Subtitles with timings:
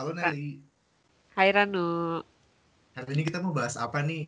[0.00, 0.56] Halo Nelly.
[1.36, 2.24] Hai Ranu.
[2.96, 4.24] Hari ini kita mau bahas apa nih?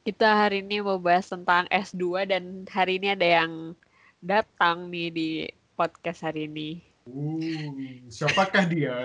[0.00, 3.76] Kita hari ini mau bahas tentang S2 dan hari ini ada yang
[4.24, 5.28] datang nih di
[5.76, 6.80] podcast hari ini.
[7.04, 8.96] Uh, siapakah dia?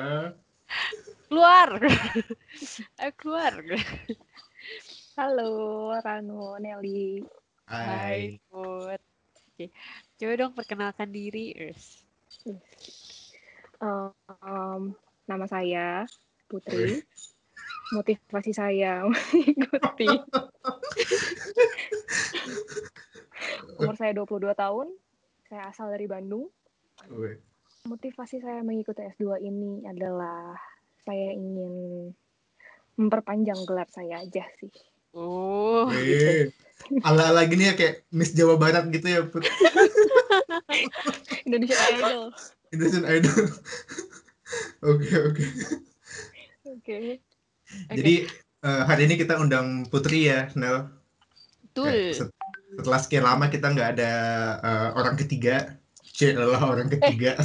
[1.28, 1.84] Keluar.
[3.04, 3.60] Ayo keluar.
[5.20, 5.52] Halo,
[6.00, 7.28] Ranu, Nelly.
[7.68, 9.04] Hai, Put.
[9.52, 9.68] Oke.
[10.16, 11.52] Coba dong perkenalkan diri.
[13.84, 14.96] Um,
[15.28, 16.08] nama saya
[16.48, 17.04] Putri.
[17.92, 20.08] Motivasi saya mengikuti.
[23.80, 24.88] Umur saya 22 tahun.
[25.48, 26.48] Saya asal dari Bandung.
[27.88, 30.56] Motivasi saya mengikuti S2 ini adalah
[31.04, 32.12] saya ingin
[33.00, 34.72] memperpanjang gelar saya aja sih.
[35.16, 35.88] Oh.
[37.08, 39.48] Ala-ala gini ya kayak Miss Jawa Barat gitu ya, Put.
[41.48, 42.36] Indonesia Idol.
[42.76, 43.48] Indonesian Idol.
[44.84, 45.44] Oke, oke.
[46.68, 47.20] Oke.
[47.92, 48.14] Jadi
[48.64, 50.88] eh, hari ini kita undang Putri ya, Nel.
[51.64, 51.92] betul.
[52.78, 54.12] Setelah sekian lama kita nggak ada
[54.64, 55.78] eh, orang ketiga.
[56.02, 57.36] C adalah orang ketiga.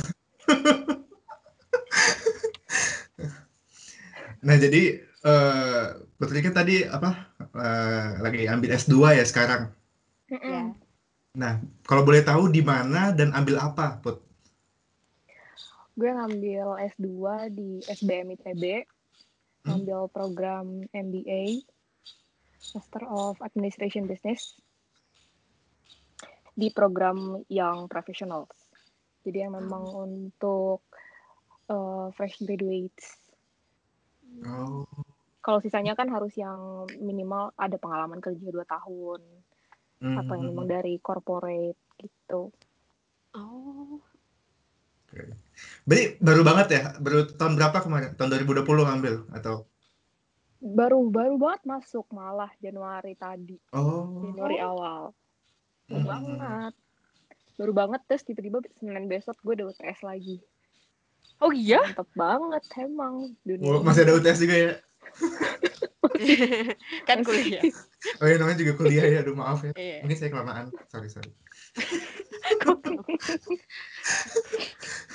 [4.47, 5.85] nah, jadi eh,
[6.17, 7.35] Putri kan tadi apa?
[7.53, 9.75] eh, lagi ambil S2 ya sekarang.
[10.31, 10.39] Ya.
[10.39, 10.79] Mm-mm.
[11.33, 14.21] Nah, kalau boleh tahu di mana dan ambil apa, Put?
[15.93, 17.09] Gue ngambil S2
[17.53, 18.89] di SBM ITB,
[19.63, 19.79] Hmm.
[19.79, 21.63] ngambil program MBA,
[22.75, 24.59] Master of Administration Business,
[26.59, 28.51] di program yang professional.
[29.23, 30.83] Jadi yang memang untuk
[31.71, 33.23] uh, fresh graduates.
[34.43, 34.83] Oh,
[35.39, 39.21] Kalau sisanya kan harus yang minimal ada pengalaman kerja 2 tahun,
[40.03, 42.51] hmm, atau yang hmm, memang dari corporate gitu.
[43.39, 44.03] Oh,
[45.85, 46.83] Berarti baru banget ya?
[46.99, 48.11] Baru tahun berapa kemarin?
[48.17, 49.67] Tahun 2020 ngambil atau?
[50.59, 54.31] Baru baru banget masuk malah Januari tadi, Oh.
[54.31, 55.11] Januari awal.
[55.87, 56.07] Baru Hmm.
[56.07, 56.73] banget.
[57.53, 60.39] Baru banget terus tiba-tiba Senin besok gue udah UTS lagi.
[61.39, 61.83] oh iya?
[61.83, 63.67] Mantep banget emang dunia.
[63.67, 64.73] Oh, masih ada UTS juga ya?
[67.09, 67.63] kan kuliah.
[68.19, 69.19] Oh iya, namanya juga kuliah ya.
[69.23, 69.73] Aduh, maaf ya.
[69.77, 69.99] Iya.
[70.07, 70.67] Mungkin saya kelamaan.
[70.91, 71.31] Sorry, sorry.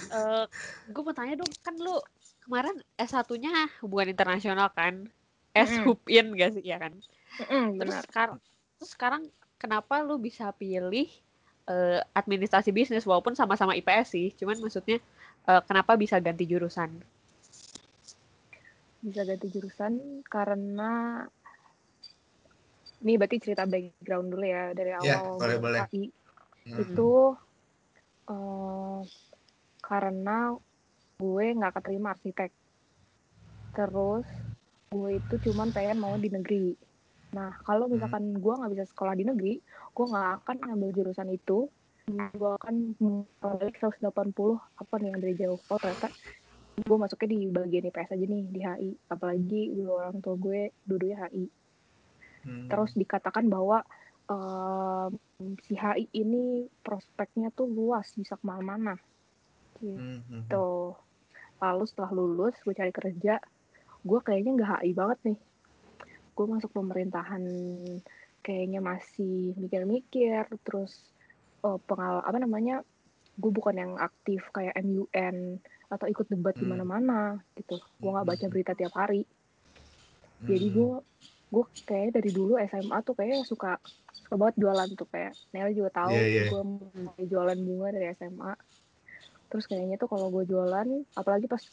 [0.08, 0.46] Eh,
[0.88, 2.00] gue mau tanya dong, kan lu
[2.48, 5.12] kemarin S1-nya hubungan internasional kan?
[5.52, 5.84] S Mm-mm.
[5.84, 6.96] Hupin gak sih, ya kan?
[7.44, 8.04] Mm-mm, Terus benar.
[8.08, 8.38] sekarang,
[8.80, 9.22] terus sekarang
[9.60, 11.12] kenapa lu bisa pilih
[11.68, 15.04] eh, administrasi bisnis walaupun sama-sama IPS sih, cuman maksudnya
[15.50, 17.04] eh, kenapa bisa ganti jurusan?
[19.02, 21.24] Bisa ganti jurusan karena
[23.06, 25.82] ini berarti cerita background dulu ya dari Ya, awal boleh, masuk boleh.
[25.86, 26.04] HI.
[26.68, 26.78] Hmm.
[26.82, 27.12] Itu
[28.28, 29.00] eh,
[29.86, 30.38] karena
[31.18, 32.52] gue nggak keterima arsitek.
[33.78, 34.26] Terus
[34.90, 36.74] gue itu cuman pengen mau di negeri.
[37.38, 39.60] Nah, kalau misalkan gue nggak bisa sekolah di negeri,
[39.94, 41.70] gue nggak akan ngambil jurusan itu.
[42.08, 42.96] Gue akan
[43.44, 45.60] balik 180 apa nih yang dari jauh.
[45.68, 46.08] Oh ternyata
[46.78, 48.92] gue masuknya di bagian IPS aja nih di HI.
[49.10, 51.46] Apalagi dua orang tua gue dua-duanya HI.
[52.46, 52.68] Hmm.
[52.70, 53.82] Terus dikatakan bahwa
[54.30, 55.12] em,
[55.66, 58.94] si HI ini prospeknya tuh luas, bisa ke mana-mana.
[59.82, 59.90] Gitu.
[59.98, 60.44] Hmm, hmm, hmm.
[60.54, 60.94] Tuh.
[61.58, 63.42] Lalu setelah lulus, gue cari kerja,
[64.06, 65.40] gue kayaknya nggak HI banget nih.
[66.38, 67.42] Gue masuk pemerintahan
[68.46, 70.94] kayaknya masih mikir-mikir, terus
[71.66, 72.86] eh, pengal apa namanya,
[73.42, 76.76] gue bukan yang aktif kayak MUN atau ikut debat di Hmm.
[76.76, 77.20] mana-mana
[77.54, 77.80] gitu.
[77.98, 78.54] Gue nggak baca Hmm.
[78.54, 79.24] berita tiap hari.
[80.42, 80.76] Jadi Hmm.
[80.76, 80.90] gue
[81.48, 83.80] gue kayak dari dulu SMA tuh kayak suka
[84.12, 86.44] suka banget jualan tuh kayak Nel juga tahu Iya, iya.
[86.52, 88.52] gue mulai jualan bunga dari SMA
[89.48, 91.64] terus kayaknya tuh kalau gue jualan apalagi pas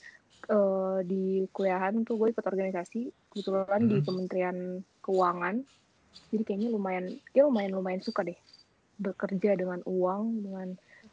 [0.45, 3.01] eh, di kuliahan tuh gue ikut organisasi
[3.35, 4.05] kebetulan di Mhm.
[4.07, 4.59] Kementerian
[5.03, 5.57] Keuangan
[6.31, 7.05] jadi kayaknya lumayan
[7.35, 8.39] ya lumayan lumayan suka deh
[8.95, 10.69] bekerja dengan uang dengan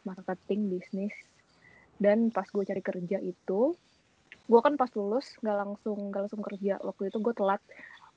[0.05, 1.17] marketing bisnis
[2.01, 3.77] dan pas gue cari kerja itu
[4.49, 6.81] gue kan pas lulus nggak langsung nggak langsung kerja.
[6.81, 7.61] Waktu itu gue telat.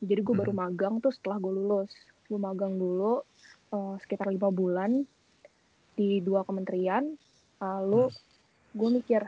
[0.01, 0.67] Jadi gue baru Hmm.
[0.67, 1.93] magang tuh setelah gue lulus.
[2.27, 3.21] Gue magang dulu
[3.71, 5.05] eh, sekitar lima bulan
[5.95, 7.05] di dua kementerian.
[7.61, 8.09] Lalu
[8.75, 9.23] gue mikir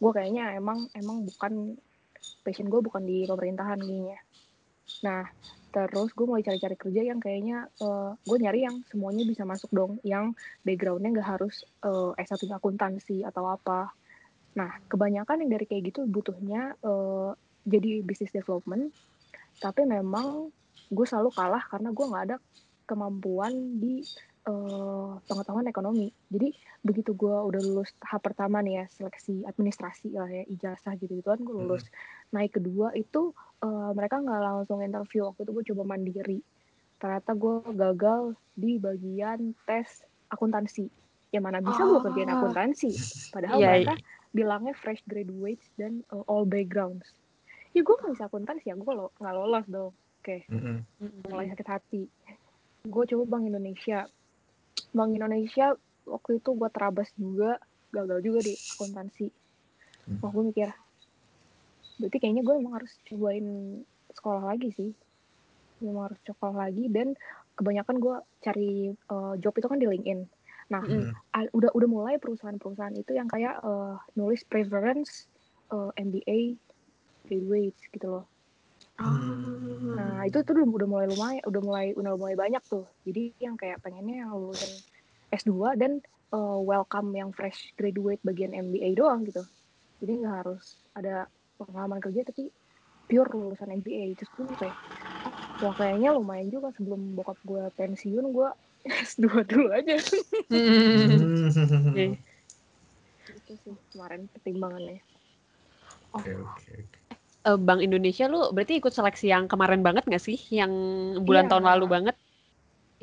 [0.00, 1.76] gue kayaknya emang emang bukan
[2.42, 4.18] passion gue bukan di pemerintahan kayaknya.
[5.04, 5.22] Nah
[5.68, 9.92] terus gue mulai cari-cari kerja yang kayaknya eh, gue nyari yang semuanya bisa masuk dong
[10.00, 10.32] yang
[10.64, 13.92] backgroundnya nggak harus eh, S1 akuntansi atau apa.
[14.56, 17.30] Nah kebanyakan yang dari kayak gitu butuhnya eh,
[17.68, 18.90] jadi business development.
[19.60, 20.48] Tapi memang
[20.88, 22.36] gue selalu kalah karena gue nggak ada
[22.88, 24.00] kemampuan di
[24.48, 26.08] eh, pengetahuan ekonomi.
[26.32, 26.48] Jadi
[26.80, 31.28] begitu gue udah lulus tahap pertama nih ya seleksi administrasi lah ya ijazah gitu gitu
[31.28, 31.84] kan gue lulus
[32.30, 35.26] naik kedua itu eh, mereka nggak langsung interview.
[35.28, 36.38] Waktu itu gue coba mandiri.
[36.98, 40.90] Ternyata gue gagal di bagian tes akuntansi.
[41.30, 42.36] Yang mana bisa gue kerjain Oh.
[42.42, 42.90] akuntansi.
[43.30, 43.94] Padahal Iya, mereka
[44.32, 47.06] bilangnya fresh graduates dan uh, all backgrounds.
[47.76, 48.74] Ya gue nggak bisa akuntansi ya.
[48.76, 49.92] Gue lo nggak lolos dong.
[50.18, 50.44] Oke.
[50.50, 50.82] Mm-mm.
[51.30, 52.02] mulai sakit hati.
[52.84, 54.08] Gue coba bank Indonesia.
[54.92, 57.60] Bank Indonesia waktu itu gue terabas juga.
[57.88, 59.26] Gagal juga di akuntansi.
[60.20, 60.68] Wah gue mikir
[61.98, 63.46] berarti kayaknya gue emang harus cobain
[64.14, 64.90] sekolah lagi sih
[65.82, 67.14] memang harus sekolah lagi dan
[67.54, 68.70] kebanyakan gue cari
[69.10, 70.20] uh, job itu kan di LinkedIn
[70.68, 70.84] nah
[71.32, 75.26] a- udah udah mulai perusahaan-perusahaan itu yang kayak uh, nulis preference
[75.72, 76.58] uh, MBA
[77.26, 78.26] graduates gitu loh
[78.98, 79.94] Hmm.
[79.94, 82.82] Nah, itu tuh udah, udah mulai lumayan, udah mulai udah mulai banyak tuh.
[83.06, 84.74] Jadi yang kayak pengennya yang lulusan
[85.30, 86.02] S2 dan
[86.34, 89.46] uh, welcome yang fresh graduate bagian MBA doang gitu.
[90.02, 92.48] Jadi nggak harus ada pengalaman kerja tapi
[93.10, 94.14] pure lulusan MBA.
[94.14, 94.76] Terus gue kayak,
[95.60, 98.48] wah kayaknya lumayan juga sebelum bokap gue pensiun gue
[98.86, 99.96] S2 dulu aja.
[101.88, 102.06] Oke.
[103.28, 105.04] itu sih kemarin pertimbangannya.
[106.16, 106.98] Oke oke oke.
[107.44, 110.40] Eh, Bank Indonesia lu berarti ikut seleksi yang kemarin banget nggak sih?
[110.48, 110.72] Yang
[111.22, 111.50] bulan Iya.
[111.52, 112.16] tahun lalu banget?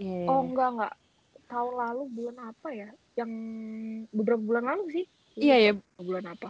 [0.01, 0.25] Iya.
[0.25, 0.93] Oh enggak enggak.
[1.45, 2.89] Tahun lalu bulan apa ya?
[3.15, 3.31] Yang
[4.09, 5.05] beberapa bulan lalu sih.
[5.37, 5.71] Iya ya.
[6.01, 6.49] Bulan apa?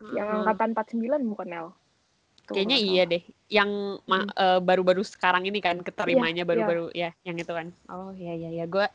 [0.00, 0.38] Yang Heeh.
[0.44, 1.66] angkatan 49 bukan Nel?
[2.46, 3.22] Tuh, Kayaknya iya deh.
[3.50, 3.70] Yang
[4.06, 7.66] ma- eh, baru-baru sekarang ini kan keterimanya Iya, baru-baru ya, yang itu kan.
[7.90, 8.86] Oh iya iya ya, gue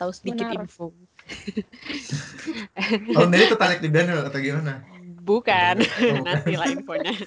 [0.00, 0.64] tahu sedikit Benar.
[0.64, 0.84] info.
[3.14, 4.80] Kalau Nelly tertarik di Daniel atau gimana?
[5.26, 6.24] Bukan, Oh, bukan.
[6.28, 7.12] nanti lah infonya.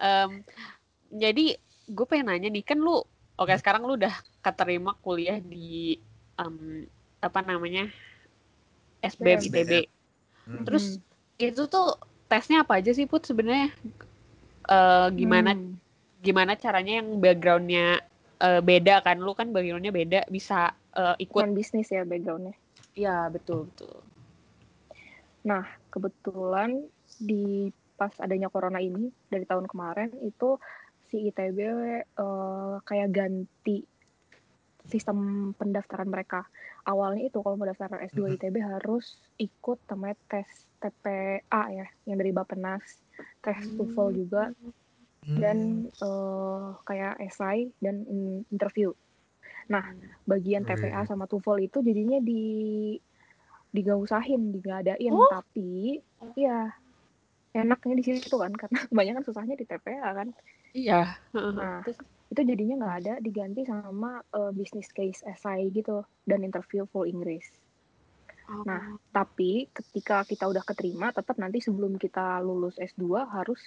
[0.00, 0.30] Em,
[1.10, 1.56] jadi
[1.86, 3.00] gue pengen nanya nih, kan lu,
[3.38, 4.12] oke sekarang lu udah
[4.42, 5.96] keterima kuliah di
[6.36, 6.84] em,
[7.22, 7.88] apa namanya
[9.02, 9.64] SBM SBM.
[9.64, 9.72] ITB.
[10.46, 10.62] Hmm.
[10.62, 11.02] Terus
[11.36, 11.98] itu tuh
[12.30, 13.70] tesnya apa aja sih Put sebenarnya?
[14.66, 15.78] Eh, gimana Hmm.
[16.22, 18.02] gimana caranya yang backgroundnya
[18.40, 19.18] eh, beda kan?
[19.18, 21.42] Lu kan backgroundnya beda bisa eh, ikut?
[21.42, 22.54] Non bisnis ya backgroundnya.
[22.96, 24.00] Iya betul betul.
[25.46, 25.62] Nah,
[25.92, 26.82] kebetulan
[27.22, 30.58] di pas adanya corona ini dari tahun kemarin itu
[31.06, 33.86] si ITB eh, kayak ganti
[34.86, 36.46] sistem pendaftaran mereka.
[36.86, 38.34] Awalnya itu kalau mau daftar S2 Mhm.
[38.38, 40.46] ITB harus ikut namanya tes
[40.78, 43.02] TPA ya, yang dari Bappenas,
[43.42, 44.54] tes TOEFL juga
[45.26, 45.38] Hmm.
[45.42, 45.58] dan
[45.90, 48.94] eh, kayak esai dan in- interview.
[49.66, 49.82] Nah,
[50.22, 52.94] bagian TPA sama TOEFL itu jadinya di
[53.74, 55.26] digak usahin, digadain, Oh.
[55.26, 55.98] tapi
[56.38, 56.70] ya
[57.50, 60.28] enaknya di situ kan karena kebanyakan susahnya di TPA kan.
[60.70, 61.18] Iya.
[61.34, 66.84] Nah, Terus, itu jadinya nggak ada diganti sama eh, business case essay gitu dan interview
[66.90, 67.46] full Inggris.
[68.46, 73.58] Nah, Tapi ketika kita udah keterima, tetap nanti sebelum kita lulus S2 harus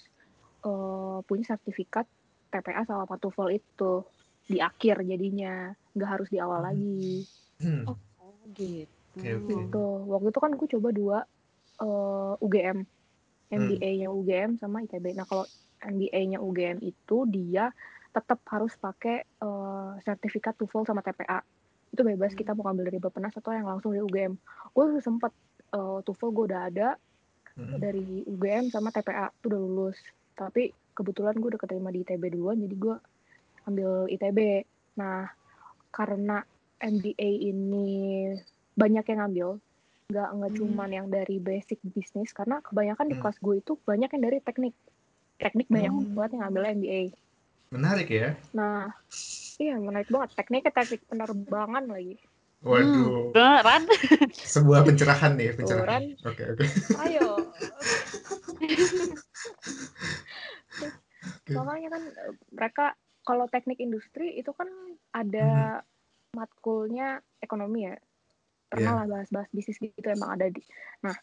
[0.64, 2.08] eh, punya sertifikat
[2.50, 4.04] TPA sama TOEFL itu
[4.50, 7.28] di akhir jadinya, nggak harus di awal lagi.
[7.60, 7.86] Hmm.
[7.86, 8.90] oh gitu.
[9.20, 9.52] Oke, oke.
[9.52, 9.86] Gitu.
[10.10, 11.18] Waktu itu kan gue coba dua
[11.84, 12.78] eh, UGM,
[13.50, 15.18] MBA-nya UGM sama ITB.
[15.18, 15.46] Nah kalau
[15.84, 17.72] MBA-nya UGM itu dia
[18.10, 21.40] tetap harus pakai eh, sertifikat TOEFL sama TPA.
[21.90, 24.34] Itu bebas kita mau ambil dari Bappenas atau yang langsung dari UGM.
[24.74, 25.32] Gue sempet
[25.70, 26.90] eh, TOEFL gue udah ada
[27.60, 27.76] Hmm.
[27.76, 30.00] dari UGM sama TPA itu udah lulus.
[30.32, 32.96] Tapi kebetulan gue udah keterima di ITB duluan, jadi gue
[33.68, 34.64] ambil ITB.
[34.96, 35.28] Nah,
[35.92, 36.40] karena
[36.80, 37.88] MBA ini
[38.72, 39.50] banyak yang ngambil,
[40.08, 40.60] nggak nggak Hmm.
[40.64, 43.28] cuman yang dari basic bisnis, karena kebanyakan di Hmm.
[43.28, 44.76] kelas gue itu banyak yang dari teknik.
[45.36, 46.16] Teknik banyak Hmm.
[46.16, 47.02] banget yang ngambil MBA.
[47.70, 48.34] Menarik ya.
[48.58, 48.90] Nah,
[49.62, 50.34] iya menarik banget.
[50.34, 52.18] Tekniknya teknik penerbangan lagi.
[52.66, 53.32] Waduh.
[53.32, 53.86] Beneran?
[54.34, 56.04] Sebuah pencerahan nih, pencerahan.
[56.26, 56.66] Oke oke.
[57.06, 57.30] Ayo.
[61.40, 61.52] Oke.
[61.54, 62.86] Makanya kan eh, mereka
[63.22, 64.68] kalau teknik industri itu kan
[65.14, 65.80] ada
[66.34, 67.96] matkulnya ekonomi ya.
[68.70, 69.00] Pernah Iya.
[69.02, 70.62] lah bahas-bahas bisnis gitu emang ada di.
[71.06, 71.16] Nah,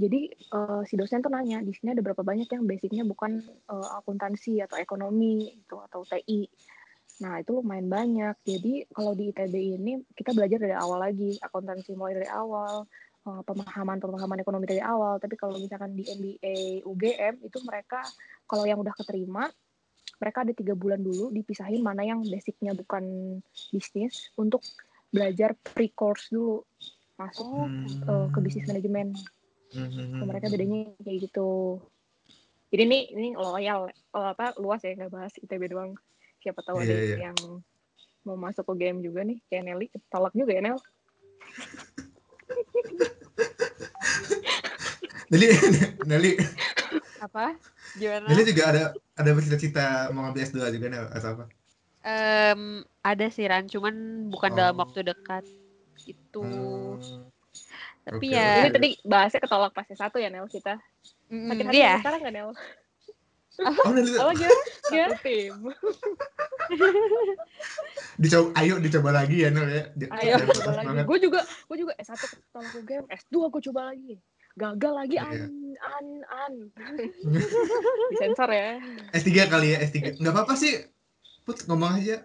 [0.00, 3.88] jadi eh, si dosen tuh nanya di sini ada berapa banyak yang basicnya bukan eh,
[4.00, 6.48] akuntansi atau ekonomi itu atau TI.
[7.20, 8.34] Nah, itu lumayan banyak.
[8.48, 12.88] Jadi kalau di ITB ini kita belajar dari awal lagi, akuntansi mulai dari awal,
[13.20, 15.20] pemahaman-pemahaman ekonomi dari awal.
[15.20, 18.00] Tapi kalau misalkan di MBA UGM itu mereka
[18.48, 19.52] kalau yang udah keterima
[20.20, 23.04] mereka ada tiga bulan dulu dipisahin mana yang basicnya bukan
[23.72, 24.60] bisnis untuk
[25.10, 26.62] belajar pre-course dulu
[27.16, 29.12] masuk Oh, eh, ke bisnis manajemen.
[29.70, 30.18] Hmm.
[30.18, 31.78] Kalau mereka bedanya kayak gitu.
[32.70, 35.94] Jadi ini ini loyal eh, apa luas ya nggak bahas ITB doang.
[36.40, 37.16] Siapa tahu ada Iya, iya.
[37.30, 37.38] yang
[38.22, 40.78] mau masuk ke game juga nih kayak Nelly tolak juga ya Nel.
[45.30, 45.46] Nelly,
[46.04, 46.32] Nelly,
[47.22, 47.54] Apa?
[47.94, 48.26] Gimana?
[48.26, 48.82] Nelly juga ada
[49.14, 51.44] ada bercita-cita mau ngambil S2 juga Nel atau apa?
[52.00, 52.62] Em,
[53.00, 53.94] ada sih Ran, cuman
[54.26, 54.82] bukan dalam Oh.
[54.82, 55.44] waktu dekat.
[56.02, 56.40] Itu.
[56.42, 57.28] Hmm,
[58.00, 58.64] Tapi oke, ya.
[58.64, 60.80] Ini tadi bahasnya ketolak pas satu ya Nel kita.
[61.30, 62.00] Sakit hati iya.
[62.00, 62.50] sekarang nggak Nel?
[63.60, 64.32] Oh, Nelly, Apa
[64.88, 65.16] gimana?
[65.20, 65.54] Tim.
[68.22, 69.84] dicoba, ayo dicoba lagi ya Nel ya.
[69.92, 71.04] Di- Ayo jangan coba patah lagi.
[71.04, 74.14] Gue juga, gue juga S1 ketolak UGM, S2 gue coba lagi.
[74.56, 76.54] Gagal lagi an an an.
[78.16, 78.80] Disensor ya.
[79.12, 80.18] S3 kali ya, S3.
[80.18, 80.88] Nggak apa-apa sih.
[81.44, 82.24] Put, ngomong aja.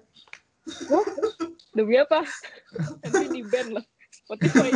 [1.75, 2.23] Demi apa?
[3.03, 3.85] Nanti di band loh.
[4.23, 4.71] Spotify.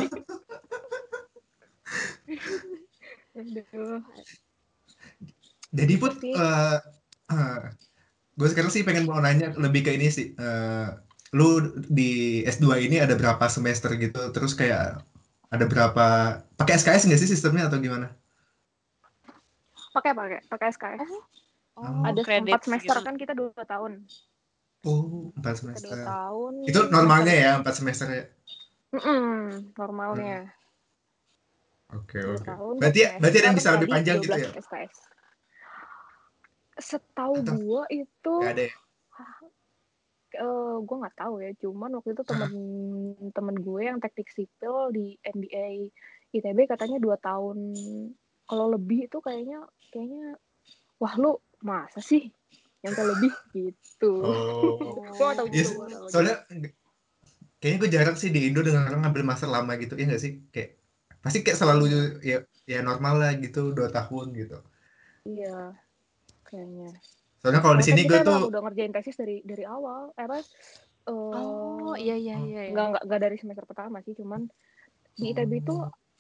[3.38, 4.02] Aduh.
[5.70, 6.34] Jadi Put, Tapi-
[8.40, 10.34] gue sekarang sih pengen mau nanya lebih ke ini sih.
[10.34, 10.88] Eh,
[11.38, 14.34] lu di S2 ini ada berapa semester gitu?
[14.34, 15.06] Terus kayak
[15.50, 16.08] ada berapa
[16.58, 18.10] pakai SKS nggak sih sistemnya atau gimana?
[19.94, 21.12] Pakai pakai pakai SKS.
[21.80, 23.08] Oh, Ada credits empat semester gitu.
[23.08, 24.04] kan kita dua tahun.
[24.84, 25.92] Oh, empat semester.
[25.92, 26.54] dua tahun.
[26.66, 28.26] Itu normalnya ya empat semester ya.
[28.90, 30.50] Mm-mm, normalnya.
[31.90, 32.46] Oke Dua oke.
[32.46, 32.74] tahun.
[32.78, 34.50] Berarti semester berarti ada yang bisa lebih panjang gitu 12 ya?
[34.56, 34.96] SKS.
[36.80, 38.74] Setahu Atau- gua itu Nggak ada ya?
[40.30, 42.52] eh gue nggak tahu ya cuman waktu itu temen
[43.34, 45.90] temen gue yang teknik sipil di MBA
[46.32, 47.74] ITB katanya dua tahun
[48.46, 50.38] kalau lebih itu kayaknya kayaknya
[50.96, 52.30] wah lu masa sih
[52.80, 54.78] yang lebih gitu Oh.
[55.18, 56.46] gue tahu Yes, tahu soalnya
[57.58, 60.46] kayaknya gue jarang sih di Indo dengan orang ngambil master lama gitu ya nggak sih
[60.54, 60.79] kayak
[61.20, 61.86] pasti kayak selalu
[62.24, 64.60] ya ya normal lah gitu dua tahun gitu
[65.28, 65.76] iya
[66.48, 66.96] kayaknya
[67.40, 70.12] soalnya kalau di Soalnya sini kan gue kita tuh udah ngerjain tesis dari dari awal
[70.16, 70.46] eh, apa eh,
[71.10, 72.62] Oh, iya iya iya.
[72.70, 72.72] iya.
[72.72, 74.46] nggak nggak nggak dari semester pertama sih cuman
[75.18, 75.76] di ITB itu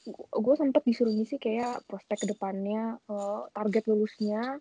[0.09, 0.39] Oh.
[0.41, 4.57] gue sempet disuruh ngisi kayak prospek ke depannya eh, target lulusnya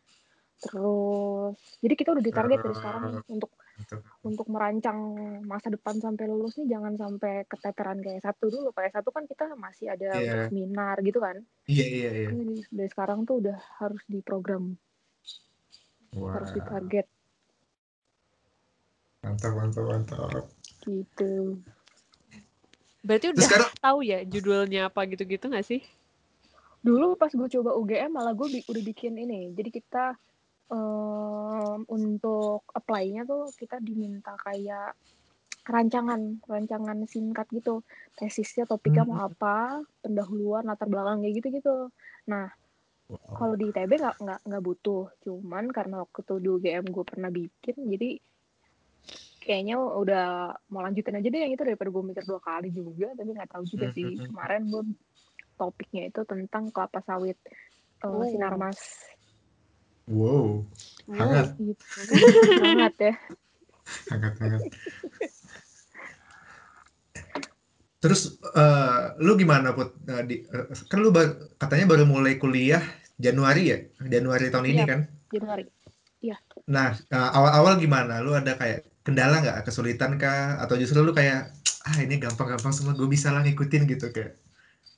[0.59, 4.03] terus jadi kita udah ditarget dari sekarang untuk Mantap.
[4.27, 4.99] untuk merancang
[5.47, 8.75] masa depan sampai lulus nih jangan sampai keteteran kayak satu dulu.
[8.75, 11.39] Kayak satu kan kita masih ada untuk seminar gitu kan?
[11.71, 12.29] Iya iya iya.
[12.35, 14.75] Ini dari sekarang tuh udah harus diprogram.
[16.19, 16.41] Wah.
[16.41, 17.07] harus ditarget.
[19.23, 20.45] Mantap mantap mantap.
[20.83, 21.63] Gitu.
[23.07, 25.83] Berarti terus udah sekarang tahu ya judulnya apa gitu-gitu nggak sih?
[26.79, 29.51] dulu pas gue coba UGM malah gue bi- udah bikin ini.
[29.53, 30.15] Jadi kita
[30.69, 34.93] em, untuk apply-nya tuh kita diminta kayak
[35.65, 37.85] rancangan rancangan singkat gitu
[38.17, 39.29] tesisnya topiknya mau Hmm.
[39.29, 39.57] apa
[40.01, 41.77] pendahuluan latar belakang kayak gitu gitu
[42.25, 42.49] nah
[43.09, 43.41] Wow.
[43.41, 47.31] kalau di ITB nggak nggak nggak butuh cuman karena waktu itu di UGM gue pernah
[47.33, 48.11] bikin jadi
[49.39, 50.27] kayaknya udah
[50.69, 53.65] mau lanjutin aja deh yang itu daripada gue mikir dua kali juga tapi nggak tahu
[53.65, 54.29] juga sih Mhm.
[54.29, 54.83] kemarin gue
[55.57, 58.25] topiknya itu tentang kelapa sawit eh, Oh.
[58.29, 58.81] sinarmas
[60.09, 60.65] wow
[61.13, 62.01] hangat gitu
[62.61, 63.15] hangat ya
[64.11, 64.63] hangat hangat
[67.99, 72.81] terus eh, lu gimana put Eh, di, eh, kan lu ba- katanya baru mulai kuliah
[73.21, 74.87] Januari ya Januari tahun ini Iya.
[74.89, 75.65] kan Januari
[76.69, 78.21] Nah, eh, awal-awal gimana?
[78.21, 79.65] Lu ada kayak kendala nggak?
[79.65, 80.61] Kesulitan kah?
[80.61, 81.49] Atau justru lu kayak,
[81.89, 84.37] ah ini gampang-gampang semua, gue bisa lah ngikutin gitu kayak.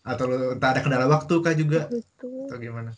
[0.02, 1.86] Atau lu entah ada kendala waktu kah juga?
[1.94, 2.90] itu Atau gimana?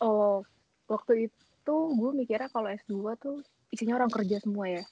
[0.00, 0.42] Oh
[0.86, 3.36] waktu itu gue mikirnya kalau S2 tuh
[3.70, 4.84] isinya orang kerja semua ya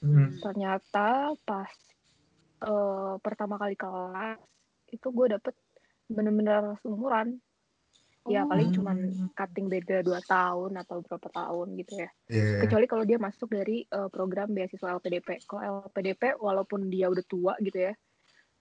[0.00, 0.36] Hmm.
[0.40, 1.70] ternyata pas
[2.60, 4.40] eh, pertama kali kelas
[4.88, 5.54] itu gue dapet
[6.06, 7.36] bener-bener seumuran
[8.24, 8.48] ya Oh.
[8.48, 9.28] paling cuman Hmm.
[9.32, 12.64] cutting beda dua tahun atau berapa tahun gitu ya Iya.
[12.64, 17.54] kecuali kalau dia masuk dari eh, program beasiswa LPDP kalau LPDP walaupun dia udah tua
[17.60, 17.92] gitu ya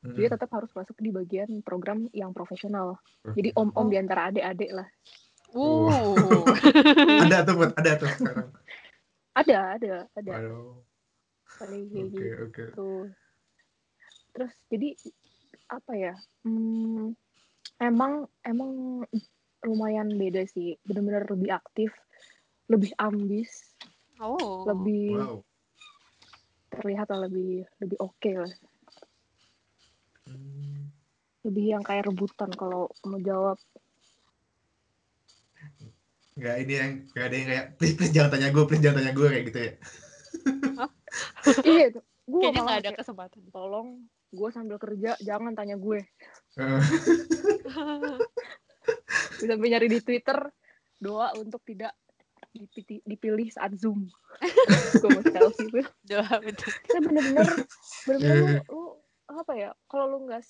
[0.03, 0.19] Hmm.
[0.19, 3.91] dia tetap harus masuk di bagian program yang profesional jadi om-om Oh.
[3.91, 4.87] di antara adik-adik lah
[5.53, 6.49] Wow.
[7.23, 7.71] ada tuh, Put.
[7.77, 8.49] ada tuh sekarang.
[9.33, 10.31] ada ada ada
[11.57, 12.63] paling kayak Oke, oke.
[12.69, 12.89] gitu
[14.33, 14.89] terus jadi
[15.69, 16.13] apa ya
[16.45, 17.13] hmm,
[17.81, 19.01] emang emang
[19.63, 21.89] lumayan beda sih bener-bener lebih aktif
[22.69, 23.73] lebih ambis
[24.21, 24.63] Oh.
[24.69, 25.37] lebih Wow.
[26.73, 28.53] terlihat lah lebih lebih oke lah
[30.23, 30.87] Hmm.
[31.43, 33.59] lebih yang kayak rebutan kalau mau jawab
[36.33, 39.13] Nggak ini yang nggak ada yang kayak please please jangan tanya gue, please jangan tanya
[39.13, 39.71] gue kayak gitu ya.
[41.63, 43.41] iya gue Kayaknya malah nggak ada kayak, kesempatan.
[43.51, 43.87] tolong
[44.33, 45.99] gue sambil kerja jangan tanya gue
[49.39, 50.37] sampai nyari di Twitter
[50.97, 51.93] doa untuk tidak
[53.05, 54.09] dipilih saat zoom
[55.01, 56.71] gue mau selfie Doa betul.
[56.85, 57.47] saya bener-bener
[58.05, 58.61] bener-bener Iya.
[58.65, 58.83] lu, lu
[59.29, 60.41] apa ya kalau lu nggak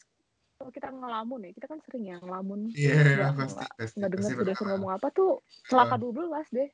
[0.53, 4.09] kalau kita ngelamun ya kita kan sering ya ngelamun Iya, nggak pasti, nggak pasti, nggak
[4.09, 4.71] dengar pasti si dosen pernah.
[4.71, 5.31] ngomong apa tuh
[5.65, 5.99] celaka Ah.
[5.99, 6.69] 12 deh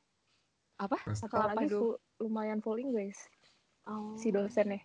[0.77, 0.97] Apa?
[0.97, 1.23] Pasti.
[1.25, 1.75] Apalagi dulu.
[1.75, 3.19] full- lumayan full English
[3.83, 4.13] Oh.
[4.13, 4.79] si dosennya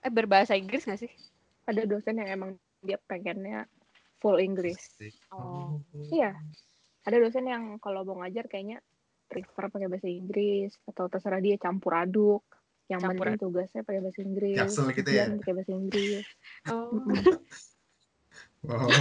[0.00, 1.12] Eh berbahasa Inggris gak sih?
[1.62, 3.68] ada dosen yang emang dia pengennya
[4.18, 5.08] full English Pasti.
[5.30, 5.78] Oh.
[6.08, 6.34] iya
[7.00, 8.82] ada dosen yang kalau mau ngajar kayaknya
[9.24, 12.42] prefer pakai bahasa Inggris atau terserah dia campur aduk
[12.90, 15.24] yang Campur penting tugasnya pakai bahasa Inggris Jaksel gitu ya?
[15.30, 16.26] pakai bahasa Inggris
[16.66, 16.90] Oh.
[18.60, 18.92] Wow,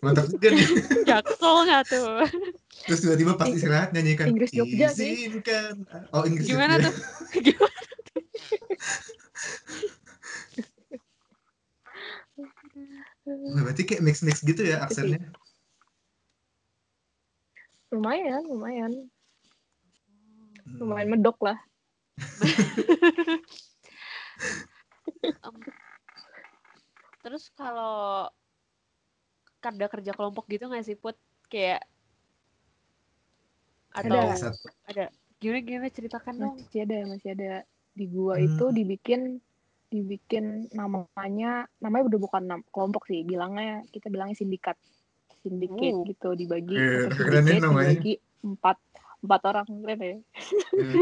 [0.00, 0.64] mantap juga nih.
[1.10, 2.24] Jaksel nggak tuh?
[2.88, 5.28] Terus tiba-tiba pas istirahat nyanyikan Inggris Jogja sih.
[5.28, 5.84] Izinkan.
[6.16, 6.88] Oh, Inggris Gimana Jogja.
[6.88, 6.94] tuh?
[7.44, 7.80] Gimana?
[13.28, 15.20] Wah, berarti kayak mix-mix gitu ya aksennya.
[17.92, 18.92] lumayan lumayan
[20.64, 20.78] Hmm.
[20.80, 21.58] lumayan medok lah
[25.22, 25.54] Em,
[27.22, 28.26] terus kalau
[29.60, 31.14] ada kerja kelompok gitu nggak sih put
[31.46, 31.86] kayak
[33.92, 34.34] atau Ada.
[34.50, 34.66] Satu.
[35.38, 37.52] gimana gimana ceritakan dong masih ada masih ada
[37.92, 38.46] di gua Hmm.
[38.48, 39.20] itu dibikin
[39.86, 44.80] dibikin namanya namanya udah bukan nam- kelompok sih bilangnya kita bilangnya sindikat
[45.38, 46.06] sindiket Uh.
[46.08, 47.90] gitu dibagi Iya, satu keren ya sindiket namanya.
[47.92, 48.76] dibagi empat
[49.20, 50.16] empat orang keren ya
[50.72, 50.94] Hmm.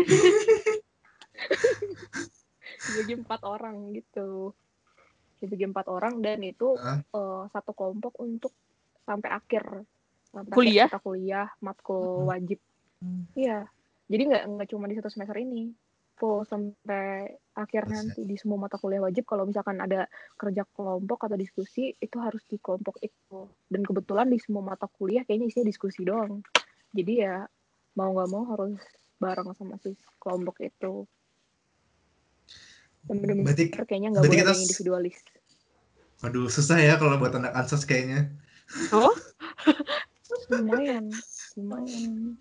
[2.87, 4.53] dibagi empat orang gitu
[5.41, 7.01] dibagi empat orang dan itu Ah.
[7.01, 8.53] eh, satu kelompok untuk
[9.03, 9.65] sampai akhir
[10.31, 10.87] sampai Kuliah?
[10.87, 12.31] akhir kita kuliah matkul Hmm.
[12.31, 12.59] wajib
[13.01, 13.25] Hmm.
[13.33, 13.65] iya
[14.07, 15.73] jadi nggak nggak cuma di satu semester ini
[16.15, 17.97] full sampai akhir Buset.
[17.97, 20.05] nanti di semua mata kuliah wajib kalau misalkan ada
[20.37, 25.25] kerja kelompok atau diskusi itu harus di kelompok itu dan kebetulan di semua mata kuliah
[25.25, 26.45] kayaknya isinya diskusi doang
[26.93, 27.37] jadi ya
[27.97, 28.77] mau nggak mau harus
[29.17, 31.09] bareng sama si kelompok itu
[33.03, 35.17] bener-bener Berarti kayaknya nggak berarti boleh kita individualis
[36.21, 38.29] Waduh, susah ya kalau buat anak ansos kayaknya.
[38.93, 39.15] oh
[40.53, 41.09] lumayan
[41.57, 42.37] lumayan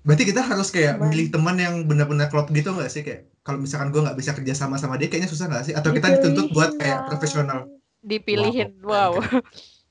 [0.00, 3.60] Berarti kita harus kayak Cuman- milih teman yang benar-benar klop gitu nggak sih kayak kalau
[3.60, 5.74] misalkan gue nggak bisa kerja sama sama dia kayaknya susah nggak sih?
[5.76, 7.08] Atau kita dituntut buat Dipilihin, kayak Ran.
[7.08, 7.60] profesional?
[8.00, 9.20] dipilihin Wow,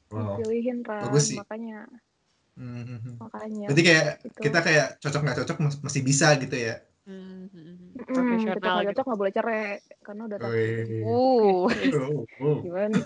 [0.10, 1.02] wow, dipilihin Ran.
[1.08, 1.38] Bagus sih.
[1.38, 1.86] makanya
[2.58, 3.16] Hmm.
[3.16, 4.40] makanya Berarti kayak Itu.
[4.44, 6.82] kita kayak cocok nggak cocok mas- masih bisa gitu ya?
[7.10, 7.74] Hmm, hmm, hmm.
[7.74, 9.66] Mm, cocok profesional nggak gitu cocok nggak boleh cerai
[10.06, 11.02] karena udah Wih.
[11.02, 11.66] uh
[12.06, 12.58] Oh, oh.
[12.62, 13.06] gimana nih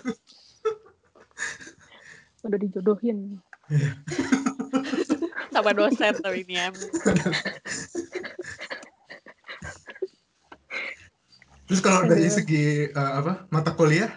[2.44, 3.18] udah dijodohin
[5.56, 6.68] sama dosen tapi ini ya
[11.64, 12.36] Terus kalau dari Aduh.
[12.36, 14.12] segi eh, apa mata kuliah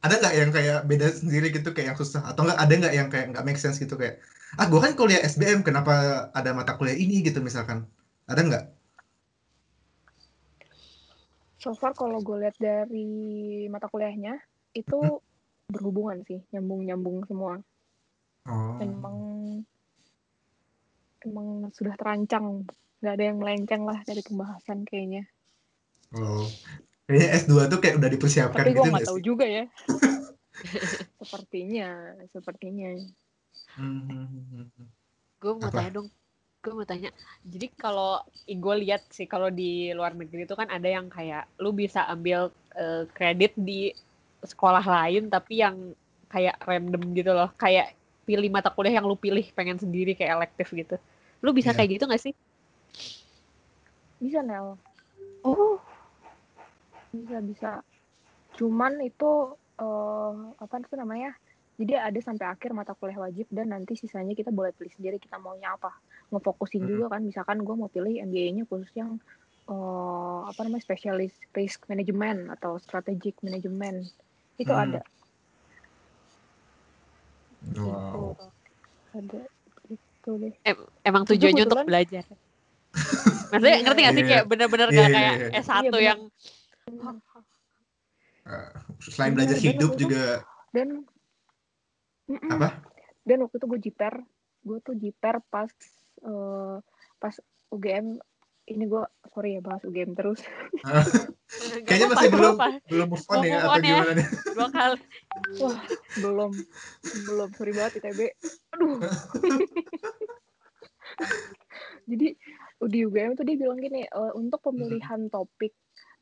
[0.00, 3.08] ada nggak yang kayak beda sendiri gitu kayak yang susah atau nggak ada nggak yang
[3.12, 4.24] kayak nggak make sense gitu kayak
[4.56, 5.92] ah gue kan kuliah SBM kenapa
[6.32, 7.84] ada mata kuliah ini gitu misalkan
[8.24, 8.77] ada nggak?
[11.58, 13.06] So far kalau gue lihat dari
[13.66, 14.38] mata kuliahnya
[14.72, 15.18] itu
[15.68, 17.58] berhubungan sih nyambung nyambung semua
[18.48, 18.80] Oh.
[18.80, 19.16] emang
[21.20, 22.64] emang sudah terancang
[22.98, 25.28] nggak ada yang melenceng lah dari pembahasan kayaknya
[26.08, 26.48] Oh.
[27.04, 29.26] Kayaknya S2 tuh kayak udah dipersiapkan tapi gue gitu nggak nggak tahu sih?
[29.26, 29.64] juga ya
[31.20, 31.88] sepertinya
[32.26, 32.90] sepertinya
[33.76, 34.66] Hmm.
[35.38, 35.76] gue mau Apa?
[35.76, 36.08] tanya dong
[36.58, 37.14] gue mau tanya
[37.46, 41.70] jadi kalau gue lihat sih kalau di luar negeri itu kan ada yang kayak lu
[41.70, 43.94] bisa ambil eh, kredit di
[44.42, 45.94] sekolah lain tapi yang
[46.28, 47.94] kayak random gitu loh kayak
[48.28, 51.00] pilih mata kuliah yang lu pilih pengen sendiri kayak elektif gitu.
[51.40, 51.80] Lu bisa Iya.
[51.80, 52.34] kayak gitu gak sih?
[54.20, 54.76] Bisa Nel.
[55.40, 55.80] Oh.
[57.08, 57.70] Bisa bisa.
[58.60, 61.32] Cuman itu eh apa itu namanya
[61.78, 65.38] jadi ada sampai akhir mata kuliah wajib dan nanti sisanya kita boleh pilih sendiri kita
[65.38, 65.94] maunya apa
[66.28, 66.90] ngefokusin Hmm.
[66.90, 69.16] juga kan misalkan gue mau pilih MBA-nya khusus yang
[69.68, 74.08] eh apa namanya spesialis risk management atau strategic management
[74.56, 74.84] itu Hmm.
[74.84, 75.00] ada
[77.78, 78.38] Wow.
[79.12, 79.40] ada
[79.88, 80.54] itu deh
[81.04, 82.24] emang Itu tujuannya untuk belajar
[83.52, 83.84] maksudnya Iya.
[83.84, 84.30] ngerti gak sih Iya.
[84.32, 85.60] kayak bener-bener Iya, gak iya, kayak iya.
[85.60, 86.02] S1 Iya, bener.
[86.08, 86.20] yang
[88.48, 88.70] Eh,
[89.04, 90.00] selain belajar bener, hidup bener.
[90.00, 90.24] juga
[90.72, 90.88] dan
[92.48, 92.68] apa?
[93.24, 94.14] dan waktu itu gue jiper
[94.64, 95.68] gue tuh jiper pas
[96.22, 96.76] eh,
[97.18, 97.34] pas
[97.72, 98.18] UGM
[98.68, 100.44] ini gue sorry ya bahas UGM terus.
[101.88, 102.68] Kayaknya masih gak belum apa-apa.
[102.92, 103.80] belum move on ya atau ya.
[103.80, 104.26] gimana nih?
[104.52, 105.00] dua kali.
[105.64, 105.80] Wah
[106.20, 106.52] belum.
[107.24, 107.48] Belum.
[107.56, 108.20] Sorry banget ITB
[108.76, 109.00] aduh.
[112.08, 112.28] Jadi
[112.78, 115.72] di UGM tuh dia bilang gini eh, untuk pemilihan topik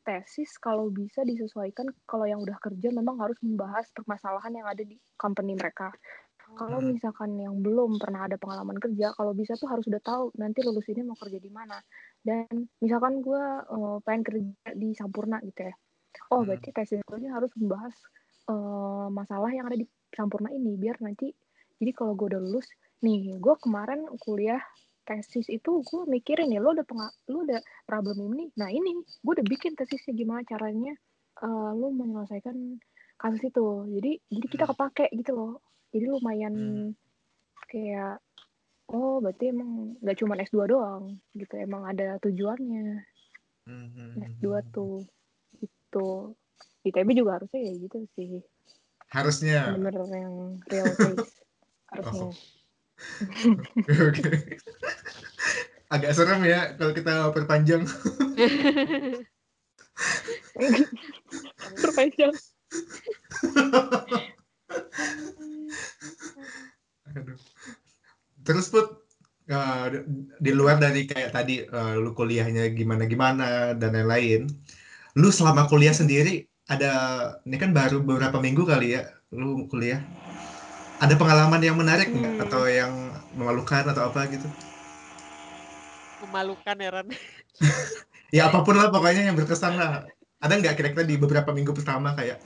[0.07, 4.95] tesis kalau bisa disesuaikan kalau yang udah kerja memang harus membahas permasalahan yang ada di
[5.19, 5.91] company mereka
[6.57, 6.91] kalau Hmm.
[6.91, 10.89] misalkan yang belum pernah ada pengalaman kerja kalau bisa tuh harus udah tahu nanti lulus
[10.89, 11.77] ini mau kerja di mana
[12.25, 12.49] dan
[12.81, 13.43] misalkan gue
[14.03, 14.41] pengen kerja
[14.73, 15.73] di Sampurna gitu ya
[16.33, 16.49] oh Hmm.
[16.49, 17.93] berarti tesis gue ini harus membahas
[18.49, 21.29] eh, masalah yang ada di Sampurna ini biar nanti
[21.77, 22.67] jadi kalau gue udah lulus
[23.05, 24.59] nih gue kemarin kuliah
[25.05, 29.33] tesis itu gue mikirin ya lo udah penga- lo udah problem ini nah ini gue
[29.37, 30.97] udah bikin tesisnya gimana caranya
[31.37, 32.81] eh, lo menyelesaikan
[33.17, 33.65] kasus itu
[33.97, 34.73] jadi jadi kita Hmm.
[34.73, 35.53] kepake gitu loh
[35.89, 36.89] jadi lumayan Hmm.
[37.67, 38.19] kayak
[38.87, 43.03] oh berarti emang nggak cuma S2 doang gitu emang ada tujuannya
[43.67, 44.15] Hmm.
[44.15, 45.03] S2 tuh
[45.59, 46.35] gitu
[46.83, 48.39] ITB juga harusnya ya gitu sih
[49.07, 49.71] Harusnya.
[49.71, 50.35] bener yang
[50.67, 51.31] real case
[51.91, 52.35] harusnya Oh.
[53.87, 54.31] Oke.
[55.93, 57.85] Agak serem ya kalau kita perpanjang.
[61.77, 62.33] perpanjang
[67.15, 67.37] Aduh.
[68.43, 69.03] Terus put
[69.49, 69.85] eh,
[70.39, 74.47] di luar dari kayak tadi eh, lu kuliahnya gimana-gimana dan lain-lain,
[75.19, 76.91] lu selama kuliah sendiri ada
[77.47, 80.03] ini kan baru beberapa minggu kali ya lu kuliah.
[80.97, 82.45] Ada pengalaman yang menarik nggak Hmm.
[82.49, 82.91] atau yang
[83.37, 84.49] memalukan atau apa gitu?
[86.25, 87.07] Memalukan ya Ran.
[88.27, 90.03] Ya apa pun lah pokoknya yang berkesan lah.
[90.43, 92.43] Ada nggak kira-kira di beberapa minggu pertama kayak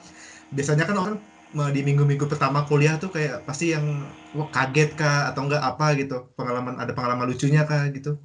[0.53, 1.17] biasanya kan orang
[1.51, 3.83] di minggu-minggu pertama kuliah tuh kayak pasti yang
[4.31, 6.31] wah, kaget kah atau enggak apa gitu.
[6.39, 8.15] Pengalaman ada pengalaman lucunya kah gitu?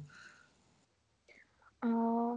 [1.83, 2.33] Eh,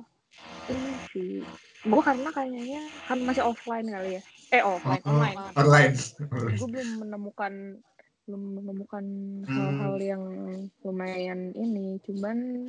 [0.75, 1.47] ini sih.
[1.87, 4.23] Gue karena kayaknya kan masih offline kali ya.
[4.51, 5.39] Eh offline Oh, online.
[5.55, 5.95] online.
[6.59, 7.55] Gue belum menemukan
[8.27, 9.05] belum menemukan
[9.47, 9.55] Hmm.
[9.55, 10.23] hal-hal yang
[10.83, 12.03] lumayan ini.
[12.03, 12.67] Cuman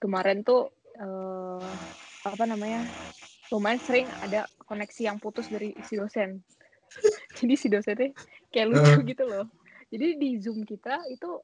[0.00, 1.68] kemarin tuh eh,
[2.24, 2.88] apa namanya
[3.52, 6.42] lumayan sering ada koneksi yang putus dari si dosen
[7.38, 8.12] jadi si dosennya
[8.50, 9.46] kayak lucu gitu loh.
[9.90, 11.40] Jadi di zoom kita itu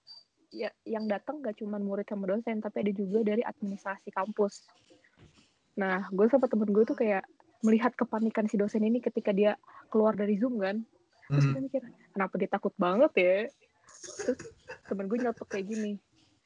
[0.53, 4.67] ya yang datang gak cuma murid sama dosen tapi ada juga dari administrasi kampus.
[5.79, 7.25] Nah gue sama temen gue tuh kayak
[7.63, 9.55] melihat kepanikan si dosen ini ketika dia
[9.89, 10.83] keluar dari zoom kan.
[11.31, 11.53] Terus Hmm.
[11.55, 13.37] kita mikir kenapa dia takut banget ya?
[14.27, 14.41] Terus
[14.91, 15.97] temen gue nyotok kayak gini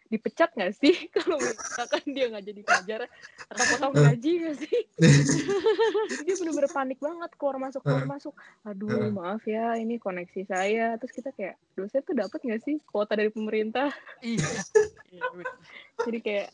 [0.07, 0.95] dipecat nggak sih?
[1.15, 3.01] Kalau misalkan dia nggak jadi pelajar
[3.51, 4.79] atau potong gaji nggak sih?
[6.11, 8.35] Jadi dia bener-bener panik banget keluar masuk keluar masuk.
[8.65, 9.11] Aduh Uh.
[9.13, 10.97] maaf ya ini koneksi saya.
[10.97, 13.91] Terus kita kayak dosen tuh dapat nggak sih kuota dari pemerintah?
[14.23, 14.47] Iya.
[15.11, 15.49] Iya, bener.
[16.07, 16.49] jadi kayak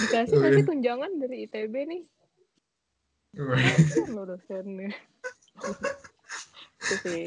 [0.00, 2.02] dikasih nggak sih tunjangan dari ITB nih?
[4.10, 4.90] Lo dosennya
[6.80, 7.22] itu sih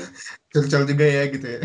[0.49, 1.59] curcol juga ya gitu ya